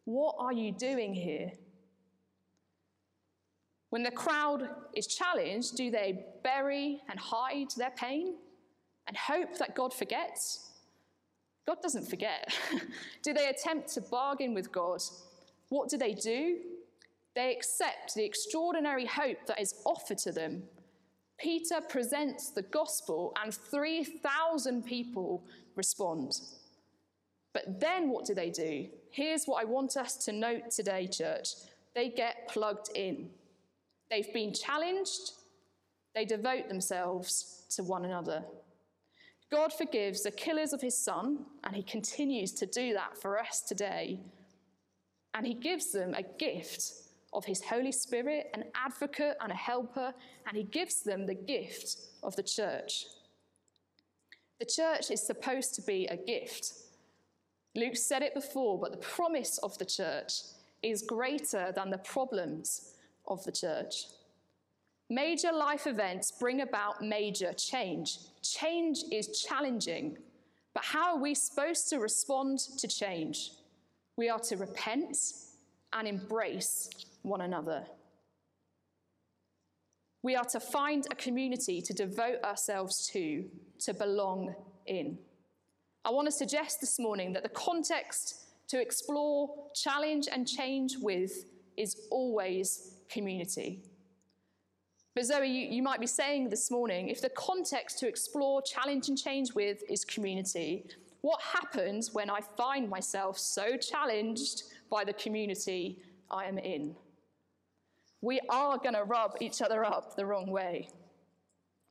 What 0.04 0.36
are 0.38 0.52
you 0.52 0.70
doing 0.70 1.14
here? 1.14 1.50
When 3.96 4.02
the 4.02 4.10
crowd 4.10 4.68
is 4.94 5.06
challenged, 5.06 5.74
do 5.74 5.90
they 5.90 6.26
bury 6.44 7.00
and 7.08 7.18
hide 7.18 7.70
their 7.78 7.92
pain? 7.92 8.34
and 9.06 9.16
hope 9.16 9.56
that 9.56 9.74
God 9.74 9.94
forgets? 9.94 10.70
God 11.66 11.78
doesn't 11.80 12.06
forget. 12.06 12.52
do 13.22 13.32
they 13.32 13.48
attempt 13.48 13.88
to 13.94 14.02
bargain 14.02 14.52
with 14.52 14.70
God? 14.70 15.00
What 15.70 15.88
do 15.88 15.96
they 15.96 16.12
do? 16.12 16.58
They 17.34 17.54
accept 17.54 18.14
the 18.14 18.24
extraordinary 18.24 19.06
hope 19.06 19.46
that 19.46 19.60
is 19.60 19.74
offered 19.86 20.18
to 20.18 20.32
them. 20.32 20.64
Peter 21.38 21.80
presents 21.88 22.50
the 22.50 22.62
gospel, 22.62 23.32
and 23.42 23.54
3,000 23.54 24.84
people 24.84 25.42
respond. 25.74 26.38
But 27.54 27.80
then 27.80 28.10
what 28.10 28.26
do 28.26 28.34
they 28.34 28.50
do? 28.50 28.88
Here's 29.10 29.46
what 29.46 29.62
I 29.62 29.64
want 29.64 29.96
us 29.96 30.16
to 30.26 30.32
note 30.32 30.70
today, 30.70 31.06
church. 31.06 31.48
They 31.94 32.10
get 32.10 32.48
plugged 32.48 32.90
in. 32.94 33.30
They've 34.10 34.32
been 34.32 34.52
challenged, 34.52 35.32
they 36.14 36.24
devote 36.24 36.68
themselves 36.68 37.64
to 37.70 37.82
one 37.82 38.04
another. 38.04 38.44
God 39.50 39.72
forgives 39.72 40.22
the 40.22 40.30
killers 40.30 40.72
of 40.72 40.80
his 40.80 40.96
son, 40.96 41.46
and 41.64 41.74
he 41.74 41.82
continues 41.82 42.52
to 42.52 42.66
do 42.66 42.92
that 42.94 43.16
for 43.16 43.38
us 43.38 43.60
today. 43.60 44.20
And 45.34 45.46
he 45.46 45.54
gives 45.54 45.92
them 45.92 46.14
a 46.14 46.22
gift 46.22 46.92
of 47.32 47.44
his 47.44 47.62
Holy 47.62 47.92
Spirit, 47.92 48.50
an 48.54 48.64
advocate 48.74 49.36
and 49.40 49.52
a 49.52 49.56
helper, 49.56 50.14
and 50.46 50.56
he 50.56 50.64
gives 50.64 51.02
them 51.02 51.26
the 51.26 51.34
gift 51.34 51.96
of 52.22 52.34
the 52.34 52.42
church. 52.42 53.04
The 54.58 54.66
church 54.66 55.10
is 55.10 55.24
supposed 55.24 55.74
to 55.74 55.82
be 55.82 56.06
a 56.06 56.16
gift. 56.16 56.72
Luke 57.74 57.96
said 57.96 58.22
it 58.22 58.34
before, 58.34 58.80
but 58.80 58.92
the 58.92 58.98
promise 58.98 59.58
of 59.58 59.76
the 59.76 59.84
church 59.84 60.40
is 60.82 61.02
greater 61.02 61.72
than 61.72 61.90
the 61.90 61.98
problems 61.98 62.94
of 63.28 63.44
the 63.44 63.52
church. 63.52 64.06
Major 65.08 65.52
life 65.52 65.86
events 65.86 66.32
bring 66.32 66.62
about 66.62 67.02
major 67.02 67.52
change. 67.52 68.18
Change 68.42 68.98
is 69.12 69.40
challenging, 69.40 70.18
but 70.74 70.84
how 70.84 71.14
are 71.14 71.22
we 71.22 71.34
supposed 71.34 71.88
to 71.90 71.98
respond 71.98 72.58
to 72.78 72.88
change? 72.88 73.52
We 74.16 74.28
are 74.28 74.40
to 74.40 74.56
repent 74.56 75.16
and 75.92 76.08
embrace 76.08 76.90
one 77.22 77.42
another. 77.42 77.84
We 80.22 80.34
are 80.34 80.44
to 80.46 80.58
find 80.58 81.06
a 81.10 81.14
community 81.14 81.80
to 81.82 81.92
devote 81.92 82.42
ourselves 82.42 83.08
to, 83.12 83.44
to 83.80 83.94
belong 83.94 84.54
in. 84.86 85.18
I 86.04 86.10
want 86.10 86.26
to 86.26 86.32
suggest 86.32 86.80
this 86.80 86.98
morning 86.98 87.32
that 87.34 87.44
the 87.44 87.48
context 87.48 88.46
to 88.68 88.80
explore, 88.80 89.54
challenge, 89.74 90.26
and 90.30 90.46
change 90.46 90.96
with 91.00 91.44
is 91.76 92.08
always 92.10 92.95
community. 93.08 93.82
But 95.14 95.24
Zoe, 95.24 95.48
you, 95.48 95.68
you, 95.76 95.82
might 95.82 95.98
be 95.98 96.06
saying 96.06 96.50
this 96.50 96.70
morning 96.70 97.08
if 97.08 97.22
the 97.22 97.30
context 97.30 97.98
to 98.00 98.06
explore, 98.06 98.60
challenge, 98.60 99.08
and 99.08 99.16
change 99.16 99.54
with 99.54 99.82
is 99.88 100.04
community, 100.04 100.84
what 101.22 101.40
happens 101.40 102.12
when 102.12 102.28
I 102.28 102.40
find 102.56 102.90
myself 102.90 103.38
so 103.38 103.78
challenged 103.78 104.64
by 104.90 105.04
the 105.04 105.14
community 105.14 106.02
I 106.30 106.44
am 106.44 106.58
in? 106.58 106.94
We 108.20 108.40
are 108.50 108.76
going 108.76 108.94
to 108.94 109.04
rub 109.04 109.36
each 109.40 109.62
other 109.62 109.84
up 109.84 110.16
the 110.16 110.26
wrong 110.26 110.50
way. 110.50 110.90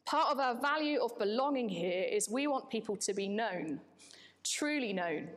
Part 0.06 0.32
of 0.32 0.40
our 0.40 0.54
value 0.62 1.02
of 1.02 1.18
belonging 1.18 1.68
here 1.68 2.04
is 2.04 2.30
we 2.30 2.46
want 2.46 2.70
people 2.70 2.96
to 2.98 3.14
be 3.14 3.28
known, 3.28 3.82
truly 4.44 4.94
known, 4.94 5.30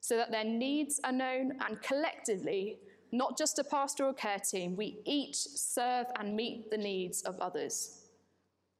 so 0.00 0.16
that 0.16 0.32
their 0.32 0.44
needs 0.44 1.00
are 1.04 1.12
known 1.12 1.52
and 1.64 1.80
collectively 1.82 2.78
not 3.12 3.38
just 3.38 3.58
a 3.58 3.64
pastoral 3.64 4.12
care 4.12 4.38
team, 4.38 4.76
we 4.76 4.98
each 5.04 5.36
serve 5.36 6.06
and 6.18 6.36
meet 6.36 6.70
the 6.70 6.78
needs 6.78 7.22
of 7.22 7.38
others. 7.40 8.06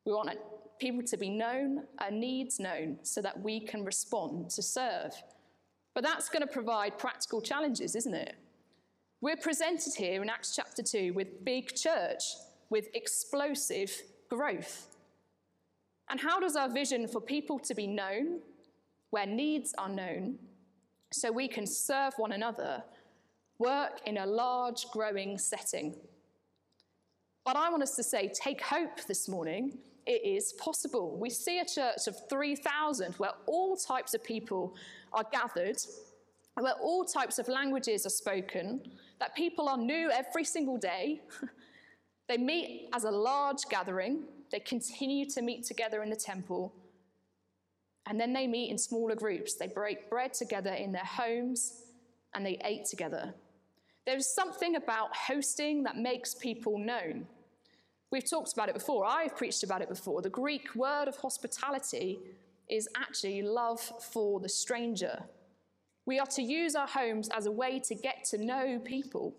We 0.04 0.12
want 0.12 0.30
people 0.78 1.02
to 1.02 1.16
be 1.16 1.30
known, 1.30 1.84
our 1.98 2.10
needs 2.10 2.60
known, 2.60 2.98
so 3.02 3.20
that 3.22 3.40
we 3.40 3.60
can 3.60 3.84
respond 3.84 4.50
to 4.50 4.62
serve. 4.62 5.12
But 5.94 6.04
that's 6.04 6.28
going 6.28 6.46
to 6.46 6.52
provide 6.52 6.98
practical 6.98 7.40
challenges, 7.40 7.96
isn't 7.96 8.14
it? 8.14 8.36
We're 9.20 9.36
presented 9.36 9.94
here 9.96 10.22
in 10.22 10.28
Acts 10.28 10.54
chapter 10.54 10.82
2 10.82 11.12
with 11.12 11.44
big 11.44 11.74
church, 11.74 12.22
with 12.70 12.88
explosive 12.94 13.90
growth. 14.28 14.94
And 16.08 16.20
how 16.20 16.38
does 16.38 16.54
our 16.54 16.68
vision 16.68 17.08
for 17.08 17.20
people 17.20 17.58
to 17.60 17.74
be 17.74 17.86
known, 17.86 18.40
where 19.10 19.26
needs 19.26 19.74
are 19.76 19.88
known, 19.88 20.38
so 21.12 21.32
we 21.32 21.48
can 21.48 21.66
serve 21.66 22.14
one 22.16 22.32
another 22.32 22.84
work 23.58 24.00
in 24.06 24.18
a 24.18 24.26
large, 24.26 24.86
growing 24.92 25.38
setting. 25.38 25.96
But 27.44 27.56
I 27.56 27.70
want 27.70 27.82
us 27.82 27.96
to 27.96 28.02
say, 28.02 28.30
take 28.34 28.60
hope 28.60 29.04
this 29.06 29.28
morning. 29.28 29.78
It 30.06 30.24
is 30.24 30.52
possible. 30.54 31.18
We 31.18 31.30
see 31.30 31.58
a 31.58 31.64
church 31.64 32.06
of 32.06 32.16
3,000 32.28 33.14
where 33.14 33.32
all 33.46 33.76
types 33.76 34.14
of 34.14 34.22
people 34.22 34.74
are 35.12 35.24
gathered, 35.32 35.78
where 36.54 36.74
all 36.74 37.04
types 37.04 37.38
of 37.38 37.48
languages 37.48 38.06
are 38.06 38.10
spoken, 38.10 38.80
that 39.20 39.34
people 39.34 39.68
are 39.68 39.76
new 39.76 40.10
every 40.10 40.44
single 40.44 40.78
day. 40.78 41.22
they 42.28 42.36
meet 42.36 42.90
as 42.94 43.04
a 43.04 43.10
large 43.10 43.62
gathering, 43.70 44.24
they 44.50 44.60
continue 44.60 45.26
to 45.30 45.42
meet 45.42 45.64
together 45.64 46.02
in 46.02 46.10
the 46.10 46.16
temple, 46.16 46.74
and 48.06 48.18
then 48.18 48.32
they 48.32 48.46
meet 48.46 48.70
in 48.70 48.78
smaller 48.78 49.14
groups. 49.14 49.54
They 49.54 49.66
break 49.66 50.08
bread 50.08 50.32
together 50.32 50.72
in 50.72 50.92
their 50.92 51.04
homes 51.04 51.82
and 52.34 52.44
they 52.44 52.58
ate 52.64 52.86
together. 52.86 53.34
There's 54.08 54.26
something 54.26 54.76
about 54.76 55.14
hosting 55.14 55.82
that 55.82 55.98
makes 55.98 56.34
people 56.34 56.78
known. 56.78 57.26
We've 58.10 58.24
talked 58.24 58.54
about 58.54 58.70
it 58.70 58.74
before. 58.74 59.04
I've 59.04 59.36
preached 59.36 59.62
about 59.64 59.82
it 59.82 59.90
before. 59.90 60.22
The 60.22 60.30
Greek 60.30 60.74
word 60.74 61.08
of 61.08 61.16
hospitality 61.18 62.18
is 62.70 62.88
actually 62.96 63.42
love 63.42 63.78
for 64.00 64.40
the 64.40 64.48
stranger. 64.48 65.24
We 66.06 66.18
are 66.18 66.26
to 66.28 66.42
use 66.42 66.74
our 66.74 66.86
homes 66.86 67.28
as 67.36 67.44
a 67.44 67.50
way 67.50 67.80
to 67.80 67.94
get 67.94 68.24
to 68.30 68.42
know 68.42 68.78
people. 68.82 69.34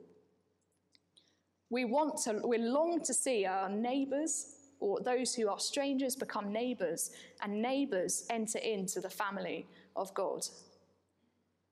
We 1.72 1.86
want 1.86 2.18
to, 2.26 2.40
we 2.46 2.60
long 2.60 3.02
to 3.06 3.14
see 3.14 3.48
our 3.48 3.70
neighbours 3.70 4.54
or 4.80 5.02
those 5.02 5.34
who 5.34 5.50
are 5.50 5.58
strangers 5.58 6.16
become 6.16 6.54
neighbours, 6.54 7.10
and 7.42 7.60
neighbours 7.60 8.28
enter 8.30 8.60
into 8.60 9.02
the 9.02 9.10
family 9.10 9.66
of 9.96 10.14
God. 10.14 10.46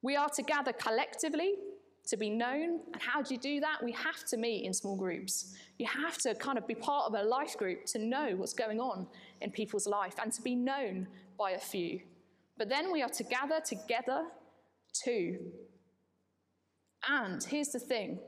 We 0.01 0.15
are 0.15 0.29
to 0.29 0.41
gather 0.41 0.73
collectively 0.73 1.53
to 2.07 2.17
be 2.17 2.29
known. 2.29 2.79
And 2.93 3.01
how 3.01 3.21
do 3.21 3.33
you 3.33 3.39
do 3.39 3.59
that? 3.59 3.83
We 3.83 3.91
have 3.93 4.25
to 4.27 4.37
meet 4.37 4.65
in 4.65 4.73
small 4.73 4.95
groups. 4.95 5.55
You 5.77 5.85
have 5.87 6.17
to 6.19 6.33
kind 6.35 6.57
of 6.57 6.67
be 6.67 6.75
part 6.75 7.05
of 7.05 7.13
a 7.13 7.23
life 7.23 7.57
group 7.57 7.85
to 7.87 7.99
know 7.99 8.35
what's 8.35 8.53
going 8.53 8.79
on 8.79 9.07
in 9.41 9.51
people's 9.51 9.87
life 9.87 10.15
and 10.21 10.31
to 10.33 10.41
be 10.41 10.55
known 10.55 11.07
by 11.37 11.51
a 11.51 11.59
few. 11.59 12.01
But 12.57 12.69
then 12.69 12.91
we 12.91 13.01
are 13.01 13.09
to 13.09 13.23
gather 13.23 13.59
together 13.59 14.25
too. 14.93 15.37
And 17.07 17.43
here's 17.43 17.69
the 17.69 17.79
thing 17.79 18.19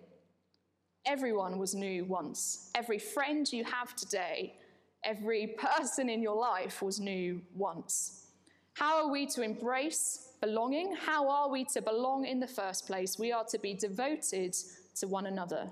everyone 1.06 1.58
was 1.58 1.74
new 1.74 2.06
once. 2.06 2.70
Every 2.76 3.00
friend 3.00 3.52
you 3.52 3.64
have 3.64 3.96
today, 3.96 4.56
every 5.04 5.48
person 5.58 6.10
in 6.10 6.22
your 6.22 6.36
life 6.36 6.82
was 6.82 7.00
new 7.00 7.42
once. 7.56 8.28
How 8.74 9.04
are 9.04 9.12
we 9.12 9.26
to 9.28 9.42
embrace 9.42 10.29
belonging. 10.42 10.96
How 10.96 11.30
are 11.30 11.50
we 11.50 11.66
to 11.66 11.82
belong 11.82 12.26
in 12.26 12.40
the 12.40 12.48
first 12.48 12.88
place? 12.88 13.20
We 13.20 13.32
are 13.32 13.46
to 13.46 13.60
be 13.60 13.74
devoted 13.74 14.56
to 14.96 15.08
one 15.08 15.26
another. 15.26 15.70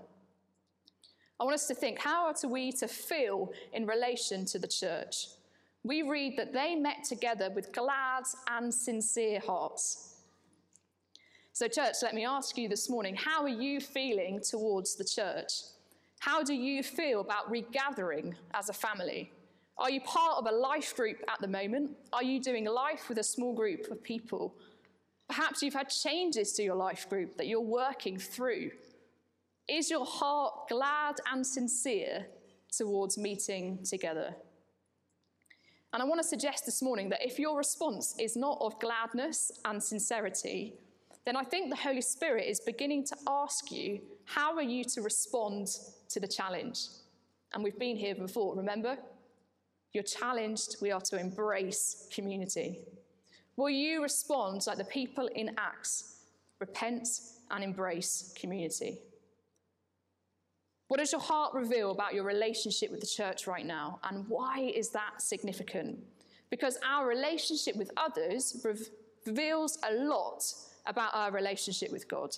I 1.39 1.43
want 1.43 1.53
us 1.53 1.67
to 1.67 1.75
think 1.75 1.99
how 1.99 2.25
are 2.25 2.49
we 2.49 2.71
to 2.73 2.87
feel 2.87 3.51
in 3.73 3.85
relation 3.85 4.45
to 4.45 4.59
the 4.59 4.67
church? 4.67 5.27
We 5.83 6.01
read 6.01 6.37
that 6.37 6.53
they 6.53 6.75
met 6.75 7.03
together 7.03 7.49
with 7.53 7.71
glad 7.71 8.23
and 8.49 8.73
sincere 8.73 9.39
hearts. 9.39 10.15
So, 11.53 11.67
church, 11.67 11.95
let 12.03 12.13
me 12.13 12.25
ask 12.25 12.57
you 12.57 12.67
this 12.67 12.89
morning 12.89 13.15
how 13.15 13.43
are 13.43 13.49
you 13.49 13.79
feeling 13.79 14.41
towards 14.41 14.95
the 14.95 15.03
church? 15.03 15.51
How 16.19 16.43
do 16.43 16.53
you 16.53 16.81
feel 16.83 17.21
about 17.21 17.49
regathering 17.49 18.35
as 18.53 18.69
a 18.69 18.73
family? 18.73 19.31
Are 19.79 19.91
you 19.91 20.01
part 20.01 20.37
of 20.37 20.47
a 20.47 20.51
life 20.51 20.95
group 20.95 21.17
at 21.27 21.39
the 21.39 21.47
moment? 21.47 21.91
Are 22.11 22.23
you 22.23 22.41
doing 22.41 22.65
life 22.65 23.09
with 23.09 23.19
a 23.19 23.23
small 23.23 23.53
group 23.53 23.91
of 23.91 24.01
people? 24.01 24.55
Perhaps 25.27 25.61
you've 25.61 25.75
had 25.75 25.89
changes 25.89 26.53
to 26.53 26.63
your 26.63 26.75
life 26.75 27.07
group 27.07 27.37
that 27.37 27.47
you're 27.47 27.61
working 27.61 28.17
through. 28.17 28.71
Is 29.67 29.89
your 29.89 30.05
heart 30.05 30.69
glad 30.69 31.17
and 31.31 31.45
sincere 31.45 32.25
towards 32.71 33.17
meeting 33.17 33.79
together? 33.83 34.35
And 35.93 36.01
I 36.01 36.05
want 36.05 36.21
to 36.21 36.27
suggest 36.27 36.65
this 36.65 36.81
morning 36.81 37.09
that 37.09 37.25
if 37.25 37.37
your 37.37 37.57
response 37.57 38.15
is 38.19 38.35
not 38.35 38.57
of 38.61 38.79
gladness 38.79 39.51
and 39.65 39.81
sincerity, 39.81 40.73
then 41.25 41.35
I 41.35 41.43
think 41.43 41.69
the 41.69 41.75
Holy 41.75 42.01
Spirit 42.01 42.45
is 42.47 42.59
beginning 42.61 43.05
to 43.05 43.17
ask 43.27 43.71
you, 43.71 43.99
how 44.25 44.55
are 44.55 44.63
you 44.63 44.83
to 44.85 45.01
respond 45.01 45.67
to 46.09 46.19
the 46.19 46.27
challenge? 46.27 46.87
And 47.53 47.63
we've 47.63 47.77
been 47.77 47.95
here 47.95 48.15
before, 48.15 48.55
remember? 48.55 48.97
You're 49.93 50.03
challenged, 50.03 50.77
we 50.81 50.91
are 50.91 51.01
to 51.01 51.19
embrace 51.19 52.07
community. 52.13 52.79
Will 53.55 53.69
you 53.69 54.03
respond 54.03 54.65
like 54.67 54.77
the 54.77 54.85
people 54.85 55.27
in 55.27 55.55
Acts? 55.57 56.17
Repent 56.59 57.07
and 57.51 57.63
embrace 57.63 58.33
community. 58.39 58.99
What 60.87 60.97
does 60.97 61.11
your 61.11 61.21
heart 61.21 61.53
reveal 61.53 61.91
about 61.91 62.13
your 62.13 62.23
relationship 62.23 62.91
with 62.91 63.01
the 63.01 63.07
church 63.07 63.47
right 63.47 63.65
now? 63.65 63.99
And 64.03 64.27
why 64.27 64.71
is 64.75 64.89
that 64.89 65.21
significant? 65.21 65.99
because 66.49 66.77
our 66.85 67.07
relationship 67.07 67.75
with 67.75 67.91
others 67.97 68.65
reveals 69.25 69.77
a 69.89 69.93
lot 69.93 70.43
about 70.85 71.13
our 71.13 71.31
relationship 71.31 71.91
with 71.91 72.07
God. 72.07 72.35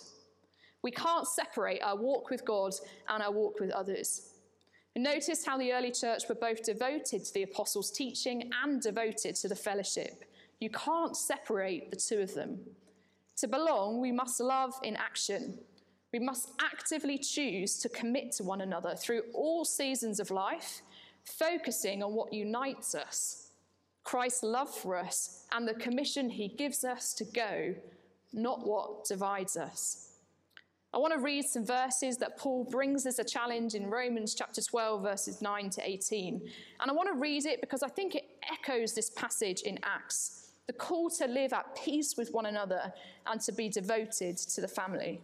We 0.82 0.92
can't 0.92 1.28
separate 1.28 1.82
our 1.84 1.96
walk 1.96 2.30
with 2.30 2.46
God 2.46 2.74
and 3.10 3.22
our 3.22 3.32
walk 3.32 3.60
with 3.60 3.72
others. 3.72 4.34
Notice 4.96 5.46
how 5.46 5.58
the 5.58 5.72
early 5.72 5.92
church 5.92 6.24
were 6.28 6.36
both 6.36 6.64
devoted 6.64 7.24
to 7.24 7.34
the 7.34 7.44
apostles' 7.44 7.92
teaching 7.92 8.52
and 8.64 8.82
devoted 8.82 9.36
to 9.36 9.48
the 9.48 9.56
fellowship. 9.56 10.26
You 10.60 10.70
can't 10.72 11.16
separate 11.16 11.90
the 11.90 11.96
two 11.96 12.20
of 12.20 12.34
them. 12.34 12.60
To 13.38 13.48
belong, 13.48 14.02
we 14.02 14.12
must 14.12 14.40
love 14.42 14.74
in 14.84 14.98
action. 14.98 15.58
We 16.12 16.20
must 16.20 16.52
actively 16.60 17.18
choose 17.18 17.78
to 17.80 17.90
commit 17.90 18.34
to 18.34 18.44
one 18.44 18.62
another 18.62 18.96
through 18.96 19.24
all 19.34 19.64
seasons 19.64 20.20
of 20.20 20.32
life, 20.32 20.82
focusing 21.24 22.04
on 22.04 22.14
what 22.14 22.34
unites 22.34 22.96
us 22.96 23.50
Christ's 24.10 24.42
love 24.42 24.74
for 24.74 24.96
us 24.98 25.46
and 25.52 25.68
the 25.68 25.76
commission 25.76 26.32
he 26.32 26.48
gives 26.48 26.84
us 26.84 27.14
to 27.14 27.24
go, 27.26 27.76
not 28.34 28.66
what 28.66 29.06
divides 29.06 29.56
us. 29.56 30.09
I 30.94 30.98
want 30.98 31.14
to 31.14 31.20
read 31.20 31.46
some 31.46 31.66
verses 31.66 32.18
that 32.18 32.38
Paul 32.38 32.64
brings 32.64 33.06
as 33.06 33.20
a 33.20 33.24
challenge 33.24 33.76
in 33.76 33.90
Romans 33.90 34.34
chapter 34.34 34.62
12, 34.62 35.04
verses 35.04 35.42
9 35.42 35.70
to 35.72 35.88
18. 35.88 36.42
And 36.80 36.92
I 36.92 36.94
want 36.94 37.10
to 37.10 37.20
read 37.20 37.46
it 37.46 37.62
because 37.62 37.84
I 37.84 37.90
think 37.90 38.16
it 38.16 38.26
echoes 38.52 38.94
this 38.94 39.12
passage 39.12 39.62
in 39.62 39.80
Acts 39.84 40.40
the 40.70 40.74
call 40.74 41.10
to 41.10 41.26
live 41.26 41.52
at 41.52 41.76
peace 41.76 42.14
with 42.16 42.32
one 42.32 42.46
another 42.46 42.94
and 43.26 43.42
to 43.42 43.52
be 43.52 43.70
devoted 43.70 44.38
to 44.38 44.62
the 44.62 44.68
family. 44.68 45.20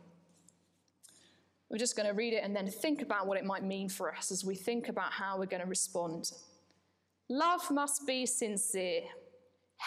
We're 1.70 1.78
just 1.78 1.96
going 1.96 2.08
to 2.08 2.16
read 2.16 2.34
it 2.34 2.44
and 2.44 2.56
then 2.56 2.68
think 2.68 3.04
about 3.04 3.28
what 3.28 3.38
it 3.38 3.46
might 3.46 3.64
mean 3.64 3.88
for 3.88 4.12
us 4.12 4.32
as 4.32 4.44
we 4.44 4.56
think 4.56 4.90
about 4.90 5.12
how 5.12 5.38
we're 5.38 5.46
going 5.46 5.62
to 5.62 5.70
respond. 5.70 6.32
Love 7.30 7.70
must 7.70 8.08
be 8.08 8.26
sincere. 8.26 9.02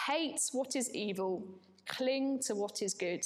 Hate 0.07 0.39
what 0.53 0.77
is 0.77 0.89
evil. 0.91 1.43
Cling 1.87 2.39
to 2.43 2.55
what 2.55 2.81
is 2.81 2.93
good. 2.93 3.25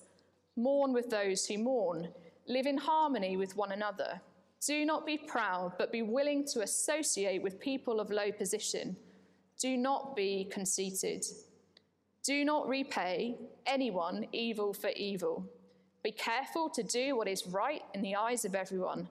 Mourn 0.55 0.93
with 0.93 1.09
those 1.09 1.45
who 1.45 1.57
mourn. 1.57 2.09
Live 2.47 2.65
in 2.65 2.77
harmony 2.77 3.37
with 3.37 3.55
one 3.55 3.71
another. 3.71 4.21
Do 4.65 4.85
not 4.85 5.05
be 5.05 5.17
proud, 5.17 5.73
but 5.77 5.91
be 5.91 6.01
willing 6.01 6.45
to 6.47 6.61
associate 6.61 7.41
with 7.41 7.59
people 7.59 7.99
of 7.99 8.11
low 8.11 8.31
position. 8.31 8.95
Do 9.59 9.77
not 9.77 10.15
be 10.15 10.47
conceited. 10.51 11.25
Do 12.23 12.45
not 12.45 12.67
repay 12.67 13.37
anyone 13.65 14.27
evil 14.31 14.73
for 14.73 14.89
evil. 14.89 15.45
Be 16.03 16.11
careful 16.11 16.69
to 16.69 16.83
do 16.83 17.15
what 17.15 17.27
is 17.27 17.47
right 17.47 17.81
in 17.93 18.01
the 18.01 18.15
eyes 18.15 18.45
of 18.45 18.55
everyone. 18.55 19.07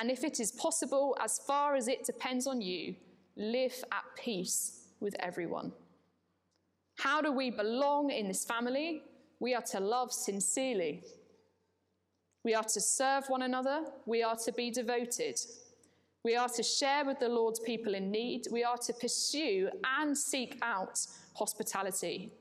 And 0.00 0.10
if 0.10 0.24
it 0.24 0.40
is 0.40 0.52
possible, 0.52 1.16
as 1.20 1.38
far 1.38 1.74
as 1.74 1.88
it 1.88 2.04
depends 2.04 2.46
on 2.46 2.60
you, 2.60 2.94
live 3.36 3.84
at 3.92 4.04
peace 4.16 4.88
with 5.00 5.14
everyone. 5.20 5.72
How 6.98 7.20
do 7.20 7.32
we 7.32 7.50
belong 7.50 8.10
in 8.10 8.28
this 8.28 8.44
family? 8.44 9.02
We 9.40 9.54
are 9.54 9.62
to 9.62 9.80
love 9.80 10.12
sincerely. 10.12 11.04
We 12.44 12.54
are 12.54 12.64
to 12.64 12.80
serve 12.80 13.24
one 13.28 13.42
another. 13.42 13.84
We 14.06 14.22
are 14.22 14.36
to 14.36 14.52
be 14.52 14.70
devoted. 14.70 15.38
We 16.24 16.36
are 16.36 16.48
to 16.48 16.62
share 16.62 17.04
with 17.04 17.20
the 17.20 17.28
Lord's 17.28 17.60
people 17.60 17.94
in 17.94 18.10
need. 18.10 18.46
We 18.50 18.64
are 18.64 18.76
to 18.78 18.92
pursue 18.92 19.70
and 19.98 20.16
seek 20.16 20.58
out 20.62 20.98
hospitality. 21.34 22.32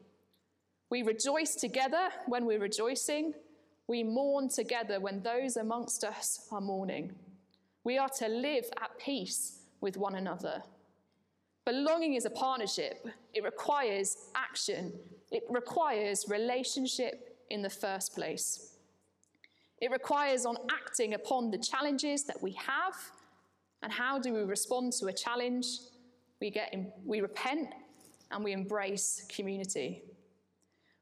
We 0.89 1.03
rejoice 1.03 1.55
together 1.55 2.09
when 2.27 2.45
we're 2.45 2.59
rejoicing. 2.59 3.33
We 3.87 4.03
mourn 4.03 4.49
together 4.49 4.99
when 4.99 5.21
those 5.21 5.57
amongst 5.57 6.03
us 6.03 6.47
are 6.51 6.61
mourning. 6.61 7.13
We 7.83 7.97
are 7.97 8.09
to 8.17 8.27
live 8.27 8.65
at 8.81 8.97
peace 8.97 9.59
with 9.79 9.97
one 9.97 10.15
another. 10.15 10.63
Belonging 11.67 12.13
is 12.13 12.23
a 12.23 12.29
partnership, 12.29 13.05
it 13.33 13.43
requires 13.43 14.29
action, 14.35 14.93
it 15.33 15.43
requires 15.49 16.23
relationship 16.29 17.37
in 17.49 17.61
the 17.61 17.69
first 17.69 18.15
place. 18.15 18.77
It 19.81 19.91
requires 19.91 20.45
on 20.45 20.55
acting 20.71 21.13
upon 21.13 21.51
the 21.51 21.57
challenges 21.57 22.23
that 22.23 22.41
we 22.41 22.53
have. 22.53 22.95
And 23.83 23.91
how 23.91 24.17
do 24.17 24.33
we 24.33 24.43
respond 24.43 24.93
to 24.93 25.07
a 25.07 25.13
challenge? 25.13 25.67
We, 26.39 26.51
get 26.51 26.73
in, 26.73 26.89
we 27.05 27.19
repent 27.19 27.67
and 28.31 28.45
we 28.45 28.53
embrace 28.53 29.25
community. 29.27 30.03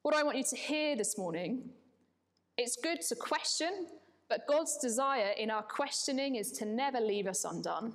What 0.02 0.16
I 0.16 0.24
want 0.24 0.36
you 0.36 0.46
to 0.46 0.56
hear 0.56 0.96
this 0.96 1.16
morning, 1.16 1.70
it's 2.58 2.76
good 2.76 3.02
to 3.02 3.16
question, 3.16 3.86
but 4.30 4.48
God's 4.48 4.80
desire 4.80 5.34
in 5.38 5.52
our 5.52 5.62
questioning 5.62 6.38
is 6.38 6.52
to 6.54 6.66
never 6.66 7.00
leave 7.00 7.28
us 7.28 7.46
undone. 7.46 7.94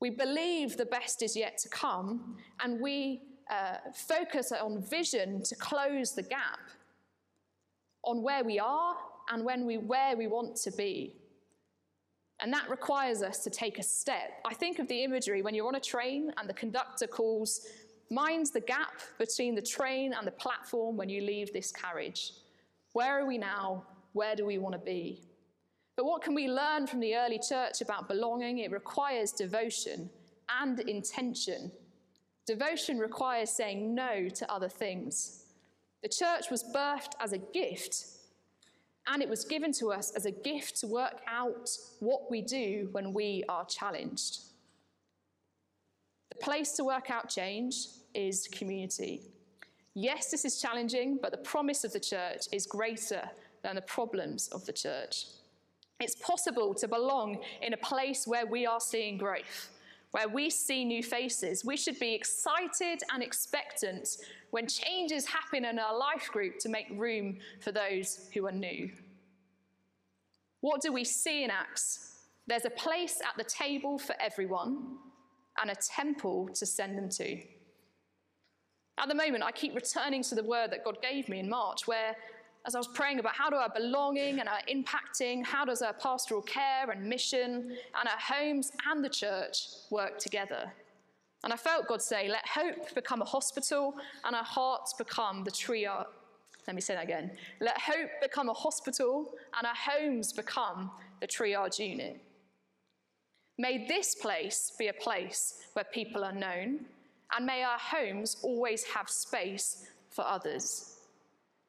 We 0.00 0.10
believe 0.10 0.76
the 0.76 0.86
best 0.86 1.22
is 1.22 1.36
yet 1.36 1.58
to 1.58 1.68
come, 1.68 2.36
and 2.60 2.80
we 2.80 3.22
uh, 3.50 3.76
focus 3.94 4.52
on 4.52 4.82
vision 4.82 5.42
to 5.44 5.54
close 5.54 6.12
the 6.12 6.22
gap 6.22 6.58
on 8.04 8.22
where 8.22 8.44
we 8.44 8.58
are 8.58 8.96
and 9.30 9.44
when 9.44 9.66
we, 9.66 9.78
where 9.78 10.16
we 10.16 10.26
want 10.26 10.56
to 10.56 10.70
be. 10.72 11.14
And 12.40 12.52
that 12.52 12.68
requires 12.68 13.22
us 13.22 13.42
to 13.44 13.50
take 13.50 13.78
a 13.78 13.82
step. 13.82 14.40
I 14.44 14.52
think 14.52 14.78
of 14.78 14.88
the 14.88 15.02
imagery 15.02 15.40
when 15.40 15.54
you're 15.54 15.68
on 15.68 15.76
a 15.76 15.80
train 15.80 16.32
and 16.36 16.48
the 16.48 16.54
conductor 16.54 17.06
calls, 17.06 17.66
Mind 18.08 18.46
the 18.54 18.60
gap 18.60 19.00
between 19.18 19.56
the 19.56 19.62
train 19.62 20.12
and 20.12 20.24
the 20.24 20.32
platform 20.32 20.96
when 20.96 21.08
you 21.08 21.22
leave 21.22 21.52
this 21.52 21.72
carriage. 21.72 22.34
Where 22.92 23.18
are 23.20 23.26
we 23.26 23.36
now? 23.36 23.84
Where 24.12 24.36
do 24.36 24.46
we 24.46 24.58
want 24.58 24.74
to 24.74 24.78
be? 24.78 25.25
But 25.96 26.04
what 26.04 26.22
can 26.22 26.34
we 26.34 26.48
learn 26.48 26.86
from 26.86 27.00
the 27.00 27.16
early 27.16 27.38
church 27.38 27.80
about 27.80 28.06
belonging? 28.06 28.58
It 28.58 28.70
requires 28.70 29.32
devotion 29.32 30.10
and 30.60 30.78
intention. 30.80 31.72
Devotion 32.46 32.98
requires 32.98 33.50
saying 33.50 33.94
no 33.94 34.28
to 34.28 34.52
other 34.52 34.68
things. 34.68 35.44
The 36.02 36.08
church 36.08 36.50
was 36.50 36.62
birthed 36.62 37.14
as 37.18 37.32
a 37.32 37.38
gift, 37.38 38.04
and 39.06 39.22
it 39.22 39.28
was 39.28 39.44
given 39.44 39.72
to 39.72 39.90
us 39.90 40.10
as 40.12 40.26
a 40.26 40.30
gift 40.30 40.76
to 40.80 40.86
work 40.86 41.22
out 41.26 41.70
what 42.00 42.30
we 42.30 42.42
do 42.42 42.88
when 42.92 43.14
we 43.14 43.42
are 43.48 43.64
challenged. 43.64 44.40
The 46.28 46.36
place 46.36 46.72
to 46.72 46.84
work 46.84 47.10
out 47.10 47.30
change 47.30 47.86
is 48.14 48.46
community. 48.48 49.22
Yes, 49.94 50.30
this 50.30 50.44
is 50.44 50.60
challenging, 50.60 51.18
but 51.22 51.30
the 51.30 51.38
promise 51.38 51.82
of 51.84 51.92
the 51.92 52.00
church 52.00 52.42
is 52.52 52.66
greater 52.66 53.22
than 53.62 53.76
the 53.76 53.82
problems 53.82 54.48
of 54.48 54.66
the 54.66 54.72
church. 54.72 55.24
It's 55.98 56.14
possible 56.16 56.74
to 56.74 56.88
belong 56.88 57.38
in 57.62 57.72
a 57.72 57.78
place 57.78 58.26
where 58.26 58.46
we 58.46 58.66
are 58.66 58.80
seeing 58.80 59.16
growth, 59.16 59.70
where 60.10 60.28
we 60.28 60.50
see 60.50 60.84
new 60.84 61.02
faces. 61.02 61.64
We 61.64 61.76
should 61.76 61.98
be 61.98 62.14
excited 62.14 63.02
and 63.12 63.22
expectant 63.22 64.18
when 64.50 64.66
changes 64.66 65.26
happen 65.26 65.64
in 65.64 65.78
our 65.78 65.96
life 65.96 66.28
group 66.30 66.58
to 66.60 66.68
make 66.68 66.86
room 66.90 67.38
for 67.60 67.72
those 67.72 68.28
who 68.34 68.46
are 68.46 68.52
new. 68.52 68.90
What 70.60 70.82
do 70.82 70.92
we 70.92 71.04
see 71.04 71.44
in 71.44 71.50
Acts? 71.50 72.18
There's 72.46 72.64
a 72.64 72.70
place 72.70 73.20
at 73.26 73.36
the 73.36 73.48
table 73.48 73.98
for 73.98 74.14
everyone 74.20 74.98
and 75.60 75.70
a 75.70 75.74
temple 75.74 76.50
to 76.54 76.66
send 76.66 76.98
them 76.98 77.08
to. 77.08 77.40
At 78.98 79.08
the 79.08 79.14
moment, 79.14 79.44
I 79.44 79.52
keep 79.52 79.74
returning 79.74 80.22
to 80.24 80.34
the 80.34 80.42
word 80.42 80.70
that 80.70 80.84
God 80.84 81.02
gave 81.02 81.28
me 81.28 81.38
in 81.38 81.48
March, 81.48 81.86
where 81.86 82.16
as 82.66 82.74
I 82.74 82.78
was 82.78 82.88
praying 82.88 83.20
about 83.20 83.34
how 83.34 83.48
do 83.48 83.56
our 83.56 83.68
belonging 83.68 84.40
and 84.40 84.48
our 84.48 84.58
impacting, 84.68 85.44
how 85.44 85.64
does 85.64 85.82
our 85.82 85.92
pastoral 85.92 86.42
care 86.42 86.90
and 86.90 87.04
mission 87.04 87.76
and 87.98 88.08
our 88.08 88.18
homes 88.18 88.72
and 88.90 89.04
the 89.04 89.08
church 89.08 89.68
work 89.90 90.18
together? 90.18 90.72
And 91.44 91.52
I 91.52 91.56
felt 91.56 91.86
God 91.86 92.02
say, 92.02 92.28
let 92.28 92.44
hope 92.46 92.92
become 92.94 93.22
a 93.22 93.24
hospital 93.24 93.94
and 94.24 94.34
our 94.34 94.44
hearts 94.44 94.94
become 94.94 95.44
the 95.44 95.50
triage. 95.50 96.06
Let 96.66 96.74
me 96.74 96.82
say 96.82 96.94
that 96.94 97.04
again. 97.04 97.30
Let 97.60 97.78
hope 97.78 98.10
become 98.20 98.48
a 98.48 98.52
hospital 98.52 99.32
and 99.56 99.64
our 99.64 99.74
homes 99.76 100.32
become 100.32 100.90
the 101.20 101.28
triage 101.28 101.78
unit. 101.78 102.20
May 103.58 103.86
this 103.86 104.16
place 104.16 104.72
be 104.76 104.88
a 104.88 104.92
place 104.92 105.60
where 105.74 105.84
people 105.84 106.24
are 106.24 106.32
known, 106.32 106.80
and 107.34 107.46
may 107.46 107.62
our 107.62 107.78
homes 107.78 108.36
always 108.42 108.84
have 108.84 109.08
space 109.08 109.86
for 110.10 110.26
others. 110.26 110.95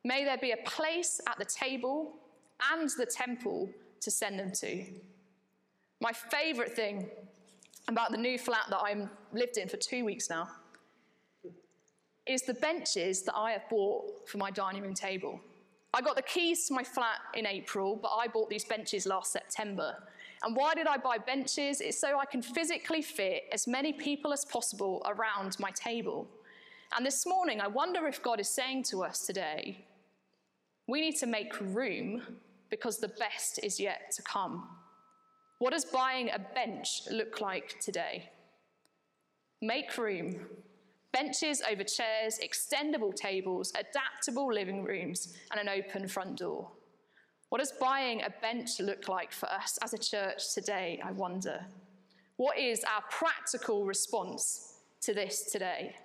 May 0.03 0.23
there 0.23 0.37
be 0.37 0.51
a 0.51 0.57
place 0.65 1.19
at 1.27 1.37
the 1.37 1.45
table 1.45 2.13
and 2.71 2.89
the 2.97 3.05
temple 3.05 3.69
to 4.01 4.11
send 4.11 4.39
them 4.39 4.51
to. 4.51 4.85
My 5.99 6.11
favourite 6.11 6.73
thing 6.73 7.09
about 7.87 8.11
the 8.11 8.17
new 8.17 8.37
flat 8.37 8.65
that 8.69 8.79
I'm 8.83 9.09
lived 9.33 9.57
in 9.57 9.67
for 9.67 9.77
two 9.77 10.05
weeks 10.05 10.29
now 10.29 10.49
is 12.25 12.41
the 12.43 12.53
benches 12.53 13.23
that 13.23 13.35
I 13.35 13.51
have 13.51 13.69
bought 13.69 14.27
for 14.27 14.37
my 14.37 14.51
dining 14.51 14.83
room 14.83 14.93
table. 14.93 15.39
I 15.93 16.01
got 16.01 16.15
the 16.15 16.21
keys 16.21 16.67
to 16.67 16.73
my 16.73 16.83
flat 16.83 17.19
in 17.33 17.47
April, 17.47 17.95
but 17.95 18.09
I 18.09 18.27
bought 18.27 18.49
these 18.49 18.65
benches 18.65 19.05
last 19.05 19.31
September. 19.31 19.95
And 20.43 20.55
why 20.55 20.75
did 20.75 20.85
I 20.85 20.97
buy 20.97 21.17
benches? 21.17 21.81
It's 21.81 21.99
so 21.99 22.19
I 22.19 22.25
can 22.25 22.41
physically 22.41 23.01
fit 23.01 23.43
as 23.51 23.65
many 23.65 23.93
people 23.93 24.33
as 24.33 24.45
possible 24.45 25.01
around 25.05 25.57
my 25.59 25.71
table. 25.71 26.27
And 26.95 27.05
this 27.05 27.25
morning, 27.25 27.59
I 27.61 27.67
wonder 27.67 28.05
if 28.07 28.21
God 28.21 28.39
is 28.39 28.49
saying 28.49 28.83
to 28.83 29.03
us 29.03 29.25
today, 29.25 29.85
we 30.87 31.01
need 31.01 31.17
to 31.17 31.27
make 31.27 31.59
room 31.59 32.21
because 32.69 32.97
the 32.97 33.09
best 33.09 33.59
is 33.63 33.79
yet 33.79 34.11
to 34.15 34.21
come. 34.23 34.67
What 35.59 35.73
does 35.73 35.85
buying 35.85 36.29
a 36.29 36.39
bench 36.39 37.01
look 37.11 37.41
like 37.41 37.79
today? 37.79 38.29
Make 39.61 39.97
room. 39.97 40.39
Benches 41.11 41.63
over 41.69 41.83
chairs, 41.83 42.39
extendable 42.43 43.13
tables, 43.13 43.71
adaptable 43.71 44.53
living 44.53 44.83
rooms, 44.83 45.35
and 45.51 45.59
an 45.59 45.67
open 45.67 46.07
front 46.07 46.37
door. 46.37 46.69
What 47.49 47.59
does 47.59 47.71
buying 47.79 48.21
a 48.21 48.33
bench 48.41 48.79
look 48.79 49.07
like 49.07 49.31
for 49.31 49.49
us 49.49 49.79
as 49.81 49.93
a 49.93 49.97
church 49.97 50.53
today, 50.53 51.01
I 51.03 51.11
wonder? 51.11 51.65
What 52.35 52.59
is 52.59 52.83
our 52.83 53.01
practical 53.09 53.85
response 53.85 54.75
to 55.01 55.13
this 55.13 55.49
today? 55.51 55.95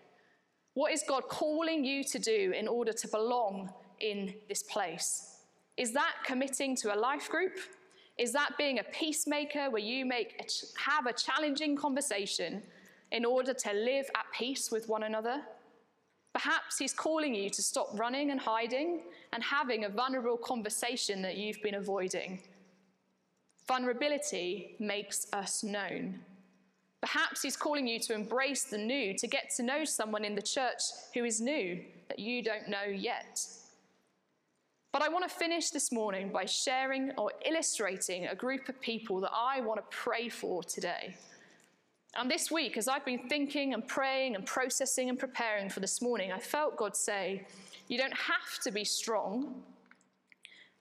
What 0.74 0.92
is 0.92 1.04
God 1.06 1.24
calling 1.28 1.84
you 1.84 2.04
to 2.04 2.18
do 2.18 2.54
in 2.56 2.66
order 2.66 2.92
to 2.92 3.08
belong 3.08 3.70
in 4.02 4.34
this 4.48 4.62
place? 4.62 5.36
Is 5.76 5.92
that 5.92 6.14
committing 6.24 6.76
to 6.76 6.94
a 6.94 6.98
life 6.98 7.28
group? 7.30 7.58
Is 8.18 8.32
that 8.32 8.50
being 8.58 8.78
a 8.78 8.84
peacemaker 8.84 9.70
where 9.70 9.82
you 9.82 10.04
make 10.04 10.34
a 10.40 10.44
ch- 10.44 10.64
have 10.76 11.06
a 11.06 11.12
challenging 11.12 11.76
conversation 11.76 12.62
in 13.10 13.24
order 13.24 13.54
to 13.54 13.72
live 13.72 14.10
at 14.14 14.26
peace 14.36 14.70
with 14.70 14.88
one 14.88 15.04
another? 15.04 15.40
Perhaps 16.34 16.78
he's 16.78 16.92
calling 16.92 17.34
you 17.34 17.50
to 17.50 17.62
stop 17.62 17.88
running 17.98 18.30
and 18.30 18.40
hiding 18.40 19.00
and 19.32 19.42
having 19.42 19.84
a 19.84 19.88
vulnerable 19.88 20.36
conversation 20.36 21.22
that 21.22 21.36
you've 21.36 21.62
been 21.62 21.74
avoiding. 21.74 22.40
Vulnerability 23.66 24.74
makes 24.78 25.26
us 25.32 25.62
known. 25.62 26.20
Perhaps 27.00 27.42
he's 27.42 27.56
calling 27.56 27.86
you 27.86 27.98
to 28.00 28.14
embrace 28.14 28.64
the 28.64 28.78
new, 28.78 29.12
to 29.18 29.26
get 29.26 29.50
to 29.56 29.62
know 29.62 29.84
someone 29.84 30.24
in 30.24 30.34
the 30.34 30.42
church 30.42 30.82
who 31.14 31.24
is 31.24 31.40
new 31.40 31.82
that 32.08 32.18
you 32.18 32.42
don't 32.42 32.68
know 32.68 32.84
yet. 32.84 33.44
But 34.92 35.00
I 35.00 35.08
want 35.08 35.26
to 35.26 35.34
finish 35.34 35.70
this 35.70 35.90
morning 35.90 36.28
by 36.28 36.44
sharing 36.44 37.12
or 37.12 37.32
illustrating 37.46 38.26
a 38.26 38.34
group 38.34 38.68
of 38.68 38.78
people 38.78 39.20
that 39.22 39.30
I 39.34 39.62
want 39.62 39.80
to 39.80 39.96
pray 39.96 40.28
for 40.28 40.62
today. 40.62 41.16
And 42.14 42.30
this 42.30 42.50
week, 42.50 42.76
as 42.76 42.88
I've 42.88 43.04
been 43.06 43.26
thinking 43.26 43.72
and 43.72 43.88
praying 43.88 44.34
and 44.34 44.44
processing 44.44 45.08
and 45.08 45.18
preparing 45.18 45.70
for 45.70 45.80
this 45.80 46.02
morning, 46.02 46.30
I 46.30 46.38
felt 46.38 46.76
God 46.76 46.94
say, 46.94 47.46
You 47.88 47.96
don't 47.96 48.12
have 48.12 48.62
to 48.64 48.70
be 48.70 48.84
strong. 48.84 49.62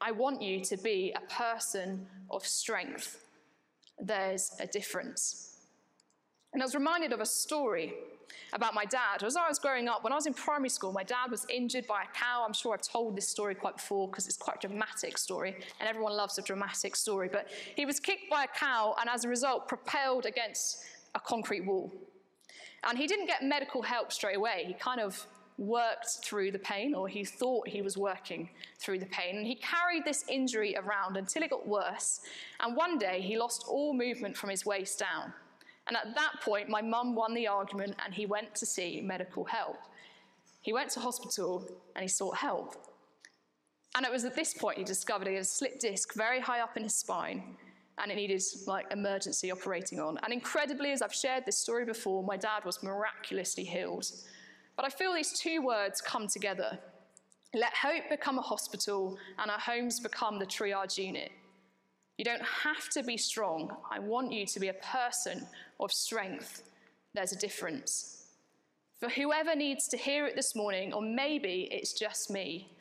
I 0.01 0.11
want 0.11 0.41
you 0.41 0.59
to 0.65 0.75
be 0.75 1.15
a 1.15 1.33
person 1.33 2.05
of 2.29 2.45
strength. 2.45 3.23
There's 3.97 4.51
a 4.59 4.67
difference. 4.67 5.55
And 6.51 6.61
I 6.61 6.65
was 6.65 6.75
reminded 6.75 7.13
of 7.13 7.21
a 7.21 7.25
story 7.25 7.93
about 8.53 8.73
my 8.73 8.85
dad. 8.85 9.23
As 9.23 9.35
I 9.35 9.47
was 9.47 9.59
growing 9.59 9.87
up, 9.87 10.03
when 10.03 10.11
I 10.13 10.15
was 10.15 10.25
in 10.25 10.33
primary 10.33 10.69
school, 10.69 10.91
my 10.91 11.03
dad 11.03 11.29
was 11.29 11.45
injured 11.49 11.87
by 11.87 12.03
a 12.03 12.17
cow. 12.17 12.43
I'm 12.45 12.53
sure 12.53 12.73
I've 12.73 12.81
told 12.81 13.15
this 13.15 13.27
story 13.27 13.55
quite 13.55 13.77
before 13.77 14.07
because 14.07 14.27
it's 14.27 14.37
quite 14.37 14.63
a 14.63 14.67
dramatic 14.67 15.17
story, 15.17 15.55
and 15.79 15.89
everyone 15.89 16.13
loves 16.13 16.37
a 16.37 16.41
dramatic 16.41 16.95
story. 16.95 17.29
But 17.31 17.47
he 17.75 17.85
was 17.85 17.99
kicked 17.99 18.29
by 18.29 18.45
a 18.45 18.47
cow 18.47 18.95
and 18.99 19.09
as 19.09 19.25
a 19.25 19.29
result 19.29 19.67
propelled 19.67 20.25
against 20.25 20.83
a 21.15 21.19
concrete 21.19 21.65
wall. 21.65 21.91
And 22.83 22.97
he 22.97 23.07
didn't 23.07 23.27
get 23.27 23.43
medical 23.43 23.81
help 23.81 24.11
straight 24.11 24.37
away. 24.37 24.63
He 24.65 24.73
kind 24.73 24.99
of 24.99 25.27
worked 25.57 26.07
through 26.23 26.51
the 26.51 26.59
pain, 26.59 26.95
or 26.95 27.07
he 27.07 27.23
thought 27.23 27.67
he 27.67 27.81
was 27.81 27.97
working 27.97 28.49
through 28.79 28.97
the 28.99 29.05
pain. 29.07 29.37
And 29.37 29.45
he 29.45 29.55
carried 29.55 30.03
this 30.03 30.25
injury 30.27 30.75
around 30.75 31.17
until 31.17 31.43
it 31.43 31.51
got 31.51 31.67
worse. 31.67 32.21
And 32.59 32.75
one 32.75 32.97
day 32.97 33.21
he 33.21 33.37
lost 33.37 33.65
all 33.67 33.93
movement 33.93 34.35
from 34.35 34.49
his 34.49 34.65
waist 34.65 34.97
down. 34.99 35.33
And 35.87 35.97
at 35.97 36.15
that 36.15 36.41
point, 36.41 36.69
my 36.69 36.81
mum 36.81 37.15
won 37.15 37.33
the 37.33 37.47
argument 37.47 37.95
and 38.03 38.13
he 38.13 38.25
went 38.25 38.55
to 38.55 38.65
see 38.65 39.01
medical 39.01 39.43
help. 39.45 39.77
He 40.61 40.73
went 40.73 40.91
to 40.91 40.99
hospital 40.99 41.67
and 41.95 42.03
he 42.03 42.07
sought 42.07 42.37
help. 42.37 42.75
And 43.95 44.05
it 44.05 44.11
was 44.11 44.23
at 44.23 44.35
this 44.35 44.53
point 44.53 44.77
he 44.77 44.83
discovered 44.83 45.27
he 45.27 45.33
had 45.33 45.41
a 45.41 45.45
slip 45.45 45.79
disc 45.79 46.13
very 46.13 46.39
high 46.39 46.61
up 46.61 46.77
in 46.77 46.83
his 46.83 46.95
spine 46.95 47.57
and 47.97 48.11
it 48.11 48.15
needed 48.15 48.41
like 48.67 48.91
emergency 48.91 49.51
operating 49.51 49.99
on. 49.99 50.17
And 50.23 50.33
incredibly, 50.33 50.91
as 50.91 51.01
I've 51.01 51.13
shared 51.13 51.45
this 51.45 51.57
story 51.57 51.85
before, 51.85 52.23
my 52.23 52.37
dad 52.37 52.63
was 52.65 52.81
miraculously 52.81 53.63
healed. 53.63 54.05
But 54.75 54.85
I 54.85 54.89
feel 54.89 55.13
these 55.13 55.37
two 55.37 55.61
words 55.61 56.01
come 56.01 56.27
together. 56.27 56.79
Let 57.53 57.73
hope 57.75 58.03
become 58.09 58.39
a 58.39 58.41
hospital 58.41 59.17
and 59.37 59.51
our 59.51 59.59
homes 59.59 59.99
become 59.99 60.39
the 60.39 60.45
triage 60.45 60.97
unit. 60.97 61.31
You 62.21 62.25
don't 62.25 62.43
have 62.43 62.87
to 62.89 63.01
be 63.01 63.17
strong. 63.17 63.75
I 63.89 63.97
want 63.97 64.31
you 64.31 64.45
to 64.45 64.59
be 64.59 64.67
a 64.67 64.75
person 64.75 65.47
of 65.79 65.91
strength. 65.91 66.61
There's 67.15 67.31
a 67.31 67.35
difference. 67.35 68.27
For 68.99 69.09
whoever 69.09 69.55
needs 69.55 69.87
to 69.87 69.97
hear 69.97 70.27
it 70.27 70.35
this 70.35 70.55
morning, 70.55 70.93
or 70.93 71.01
maybe 71.01 71.67
it's 71.71 71.93
just 71.93 72.29
me, 72.29 72.77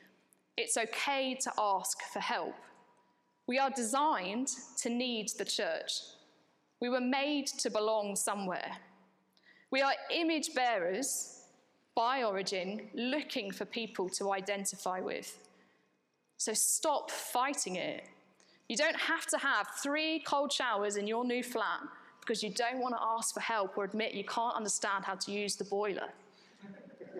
it's 0.59 0.77
okay 0.77 1.39
to 1.41 1.51
ask 1.59 2.03
for 2.13 2.21
help. 2.21 2.55
We 3.47 3.59
are 3.59 3.71
designed 3.71 4.49
to 4.83 4.91
need 4.91 5.31
the 5.39 5.47
church. 5.47 5.93
We 6.83 6.91
were 6.91 7.01
made 7.01 7.47
to 7.61 7.71
belong 7.71 8.17
somewhere. 8.17 8.77
We 9.71 9.81
are 9.81 9.95
image 10.15 10.53
bearers 10.55 11.45
by 11.97 12.25
origin, 12.25 12.91
looking 12.93 13.53
for 13.53 13.65
people 13.65 14.11
to 14.19 14.33
identify 14.33 15.01
with. 15.01 15.39
So 16.37 16.53
stop 16.53 17.11
fighting 17.11 17.77
it. 17.77 18.05
You 18.71 18.77
don't 18.77 19.01
have 19.01 19.27
to 19.27 19.39
have 19.39 19.67
three 19.83 20.21
cold 20.21 20.53
showers 20.53 20.95
in 20.95 21.09
your 21.09 21.25
new 21.25 21.43
flat 21.43 21.81
because 22.21 22.41
you 22.41 22.51
don't 22.51 22.79
want 22.79 22.95
to 22.95 23.03
ask 23.03 23.35
for 23.35 23.41
help 23.41 23.77
or 23.77 23.83
admit 23.83 24.15
you 24.15 24.23
can't 24.23 24.55
understand 24.55 25.05
how 25.05 25.17
to 25.17 25.33
use 25.33 25.57
the 25.57 25.65
boiler. 25.65 26.07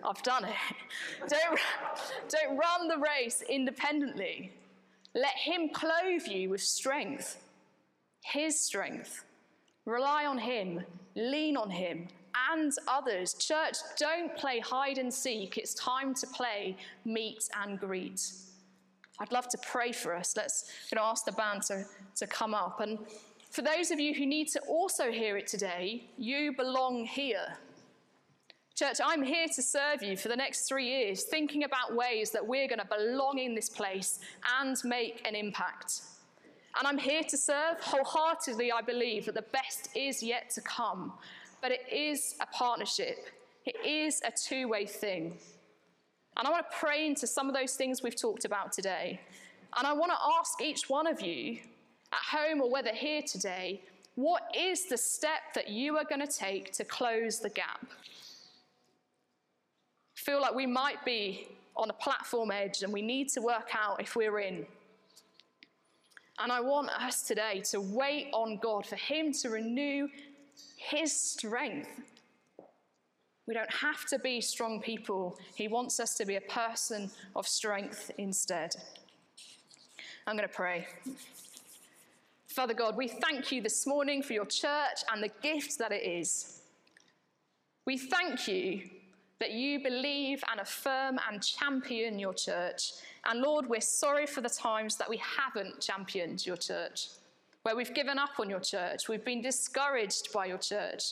I've 0.01 0.23
done 0.23 0.45
it. 0.45 0.55
Don't, 1.27 1.59
don't 2.29 2.57
run 2.57 2.87
the 2.87 2.97
race 2.97 3.43
independently. 3.47 4.53
Let 5.13 5.33
him 5.35 5.69
clothe 5.73 6.25
you 6.25 6.49
with 6.49 6.63
strength, 6.63 7.43
his 8.23 8.57
strength. 8.57 9.25
Rely 9.85 10.25
on 10.25 10.37
him, 10.37 10.79
lean 11.15 11.57
on 11.57 11.69
him, 11.69 12.07
and 12.49 12.71
others. 12.87 13.33
Church, 13.33 13.77
don't 13.99 14.35
play 14.37 14.59
hide 14.59 14.97
and 14.97 15.13
seek. 15.13 15.57
It's 15.57 15.73
time 15.73 16.13
to 16.15 16.27
play 16.27 16.77
meet 17.03 17.43
and 17.61 17.77
greet. 17.77 18.21
I'd 19.21 19.31
love 19.31 19.47
to 19.49 19.57
pray 19.59 19.91
for 19.91 20.15
us. 20.15 20.35
Let's 20.35 20.71
know, 20.95 21.03
ask 21.03 21.25
the 21.25 21.31
band 21.31 21.61
to, 21.63 21.85
to 22.15 22.25
come 22.25 22.55
up. 22.55 22.79
And 22.79 22.97
for 23.51 23.61
those 23.61 23.91
of 23.91 23.99
you 23.99 24.15
who 24.15 24.25
need 24.25 24.47
to 24.49 24.59
also 24.61 25.11
hear 25.11 25.37
it 25.37 25.45
today, 25.45 26.09
you 26.17 26.53
belong 26.53 27.05
here. 27.05 27.57
Church, 28.73 28.97
I'm 29.03 29.21
here 29.21 29.45
to 29.55 29.61
serve 29.61 30.01
you 30.01 30.17
for 30.17 30.27
the 30.27 30.35
next 30.35 30.67
three 30.67 30.87
years, 30.87 31.25
thinking 31.25 31.65
about 31.65 31.95
ways 31.95 32.31
that 32.31 32.47
we're 32.47 32.67
going 32.67 32.79
to 32.79 32.87
belong 32.87 33.37
in 33.37 33.53
this 33.53 33.69
place 33.69 34.17
and 34.59 34.75
make 34.83 35.21
an 35.27 35.35
impact. 35.35 36.01
And 36.79 36.87
I'm 36.87 36.97
here 36.97 37.21
to 37.29 37.37
serve 37.37 37.79
wholeheartedly. 37.79 38.71
I 38.71 38.81
believe 38.81 39.27
that 39.27 39.35
the 39.35 39.45
best 39.53 39.89
is 39.95 40.23
yet 40.23 40.49
to 40.51 40.61
come, 40.61 41.13
but 41.61 41.71
it 41.71 41.81
is 41.91 42.33
a 42.41 42.47
partnership, 42.47 43.27
it 43.67 43.75
is 43.85 44.19
a 44.25 44.31
two 44.31 44.67
way 44.67 44.87
thing. 44.87 45.37
And 46.37 46.47
I 46.47 46.51
want 46.51 46.65
to 46.69 46.77
pray 46.77 47.07
into 47.07 47.27
some 47.27 47.47
of 47.47 47.55
those 47.55 47.75
things 47.75 48.01
we've 48.01 48.19
talked 48.19 48.45
about 48.45 48.71
today. 48.71 49.19
And 49.77 49.87
I 49.87 49.93
want 49.93 50.11
to 50.11 50.17
ask 50.39 50.61
each 50.61 50.89
one 50.89 51.07
of 51.07 51.21
you, 51.21 51.59
at 52.13 52.37
home 52.37 52.61
or 52.61 52.69
whether 52.69 52.91
here 52.91 53.21
today, 53.21 53.81
what 54.15 54.43
is 54.57 54.87
the 54.87 54.97
step 54.97 55.53
that 55.55 55.69
you 55.69 55.97
are 55.97 56.03
going 56.03 56.25
to 56.25 56.27
take 56.27 56.73
to 56.73 56.83
close 56.83 57.39
the 57.39 57.49
gap? 57.49 57.85
feel 60.21 60.39
like 60.39 60.53
we 60.53 60.67
might 60.67 61.03
be 61.03 61.47
on 61.75 61.89
a 61.89 61.93
platform 61.93 62.51
edge 62.51 62.83
and 62.83 62.93
we 62.93 63.01
need 63.01 63.27
to 63.27 63.41
work 63.41 63.69
out 63.73 63.99
if 63.99 64.15
we're 64.15 64.39
in. 64.39 64.65
And 66.37 66.51
I 66.51 66.61
want 66.61 66.89
us 66.89 67.23
today 67.23 67.61
to 67.71 67.81
wait 67.81 68.27
on 68.31 68.57
God 68.57 68.85
for 68.85 68.95
Him 68.95 69.33
to 69.33 69.49
renew 69.49 70.07
His 70.77 71.11
strength. 71.11 71.89
We 73.47 73.53
don't 73.53 73.71
have 73.71 74.05
to 74.07 74.19
be 74.19 74.39
strong 74.39 74.81
people. 74.81 75.37
He 75.55 75.67
wants 75.67 75.99
us 75.99 76.15
to 76.15 76.25
be 76.25 76.35
a 76.35 76.41
person 76.41 77.09
of 77.35 77.47
strength 77.47 78.11
instead. 78.17 78.75
I'm 80.27 80.37
going 80.37 80.47
to 80.47 80.53
pray. 80.53 80.87
Father 82.47 82.73
God, 82.73 82.97
we 82.97 83.07
thank 83.07 83.51
you 83.51 83.61
this 83.61 83.87
morning 83.87 84.21
for 84.21 84.33
your 84.33 84.45
church 84.45 84.99
and 85.11 85.23
the 85.23 85.31
gift 85.41 85.77
that 85.79 85.91
it 85.91 86.03
is. 86.03 86.61
We 87.85 87.97
thank 87.97 88.47
you 88.47 88.89
that 89.39 89.51
you 89.51 89.81
believe 89.81 90.43
and 90.51 90.59
affirm 90.59 91.19
and 91.29 91.41
champion 91.41 92.19
your 92.19 92.33
church. 92.33 92.91
And 93.25 93.41
Lord, 93.41 93.67
we're 93.67 93.81
sorry 93.81 94.27
for 94.27 94.41
the 94.41 94.49
times 94.49 94.97
that 94.97 95.09
we 95.09 95.17
haven't 95.17 95.81
championed 95.81 96.45
your 96.45 96.57
church, 96.57 97.07
where 97.63 97.75
we've 97.75 97.93
given 97.93 98.19
up 98.19 98.39
on 98.39 98.49
your 98.49 98.59
church, 98.59 99.09
we've 99.09 99.25
been 99.25 99.41
discouraged 99.41 100.31
by 100.31 100.45
your 100.45 100.59
church. 100.59 101.03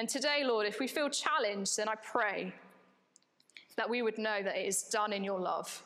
And 0.00 0.08
today, 0.08 0.44
Lord, 0.44 0.66
if 0.66 0.80
we 0.80 0.86
feel 0.86 1.10
challenged, 1.10 1.76
then 1.76 1.86
I 1.86 1.94
pray 1.94 2.54
that 3.76 3.90
we 3.90 4.00
would 4.00 4.16
know 4.16 4.42
that 4.42 4.56
it 4.56 4.66
is 4.66 4.84
done 4.84 5.12
in 5.12 5.22
your 5.22 5.38
love. 5.38 5.82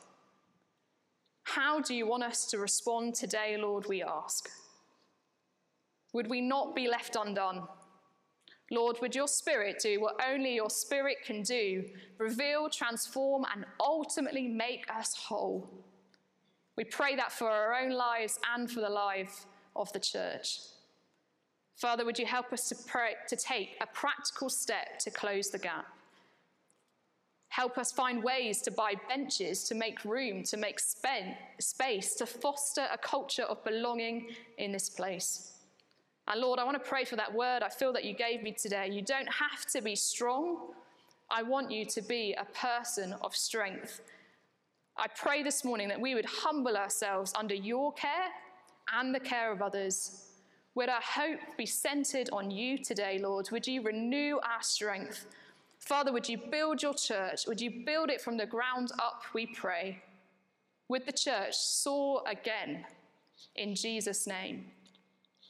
How 1.43 1.81
do 1.81 1.93
you 1.93 2.07
want 2.07 2.23
us 2.23 2.45
to 2.45 2.57
respond 2.57 3.15
today, 3.15 3.57
Lord, 3.59 3.87
we 3.89 4.01
ask? 4.01 4.49
Would 6.13 6.29
we 6.29 6.39
not 6.39 6.77
be 6.77 6.87
left 6.87 7.17
undone? 7.17 7.63
Lord, 8.71 8.95
would 9.01 9.13
your 9.13 9.27
spirit 9.27 9.79
do 9.83 9.99
what 9.99 10.15
only 10.25 10.55
your 10.55 10.69
spirit 10.69 11.17
can 11.25 11.41
do 11.41 11.83
reveal, 12.17 12.69
transform, 12.69 13.45
and 13.53 13.65
ultimately 13.81 14.47
make 14.47 14.89
us 14.89 15.13
whole? 15.13 15.69
We 16.77 16.85
pray 16.85 17.17
that 17.17 17.33
for 17.33 17.49
our 17.49 17.73
own 17.73 17.91
lives 17.91 18.39
and 18.55 18.71
for 18.71 18.79
the 18.79 18.87
life 18.87 19.45
of 19.75 19.91
the 19.91 19.99
church. 19.99 20.59
Father, 21.75 22.05
would 22.05 22.17
you 22.17 22.25
help 22.25 22.53
us 22.53 22.69
to, 22.69 22.75
pray, 22.87 23.15
to 23.27 23.35
take 23.35 23.77
a 23.81 23.85
practical 23.85 24.49
step 24.49 24.97
to 24.99 25.11
close 25.11 25.49
the 25.49 25.59
gap? 25.59 25.85
Help 27.49 27.77
us 27.77 27.91
find 27.91 28.23
ways 28.23 28.61
to 28.61 28.71
buy 28.71 28.95
benches, 29.07 29.63
to 29.65 29.75
make 29.75 30.03
room, 30.03 30.43
to 30.43 30.57
make 30.57 30.79
space, 30.79 32.15
to 32.15 32.25
foster 32.25 32.85
a 32.91 32.97
culture 32.97 33.43
of 33.43 33.63
belonging 33.63 34.27
in 34.57 34.71
this 34.71 34.89
place. 34.89 35.53
And 36.27 36.41
Lord, 36.41 36.59
I 36.59 36.63
want 36.63 36.81
to 36.81 36.89
pray 36.89 37.05
for 37.05 37.15
that 37.17 37.33
word 37.33 37.61
I 37.61 37.69
feel 37.69 37.93
that 37.93 38.03
you 38.03 38.13
gave 38.13 38.41
me 38.41 38.51
today. 38.51 38.89
You 38.91 39.01
don't 39.01 39.31
have 39.31 39.65
to 39.67 39.81
be 39.81 39.95
strong. 39.95 40.57
I 41.29 41.43
want 41.43 41.71
you 41.71 41.85
to 41.85 42.01
be 42.01 42.35
a 42.37 42.45
person 42.45 43.15
of 43.21 43.35
strength. 43.35 44.01
I 44.97 45.07
pray 45.07 45.43
this 45.43 45.63
morning 45.63 45.87
that 45.89 45.99
we 45.99 46.15
would 46.15 46.25
humble 46.25 46.75
ourselves 46.75 47.33
under 47.37 47.55
your 47.55 47.93
care 47.93 48.31
and 48.93 49.13
the 49.13 49.19
care 49.19 49.51
of 49.51 49.61
others. 49.61 50.24
Would 50.75 50.89
our 50.89 51.01
hope 51.01 51.39
be 51.57 51.65
centered 51.65 52.29
on 52.33 52.51
you 52.51 52.77
today, 52.77 53.17
Lord? 53.17 53.49
Would 53.51 53.65
you 53.65 53.81
renew 53.81 54.37
our 54.43 54.61
strength? 54.61 55.25
Father, 55.79 56.11
would 56.11 56.27
you 56.27 56.37
build 56.37 56.83
your 56.83 56.93
church? 56.93 57.47
Would 57.47 57.61
you 57.61 57.85
build 57.85 58.09
it 58.09 58.19
from 58.19 58.35
the 58.35 58.45
ground 58.45 58.91
up, 58.99 59.23
we 59.33 59.45
pray? 59.45 60.01
Would 60.89 61.05
the 61.05 61.13
church 61.13 61.55
soar 61.55 62.23
again? 62.27 62.85
In 63.55 63.73
Jesus' 63.73 64.27
name. 64.27 64.65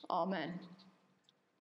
Amen. 0.10 0.60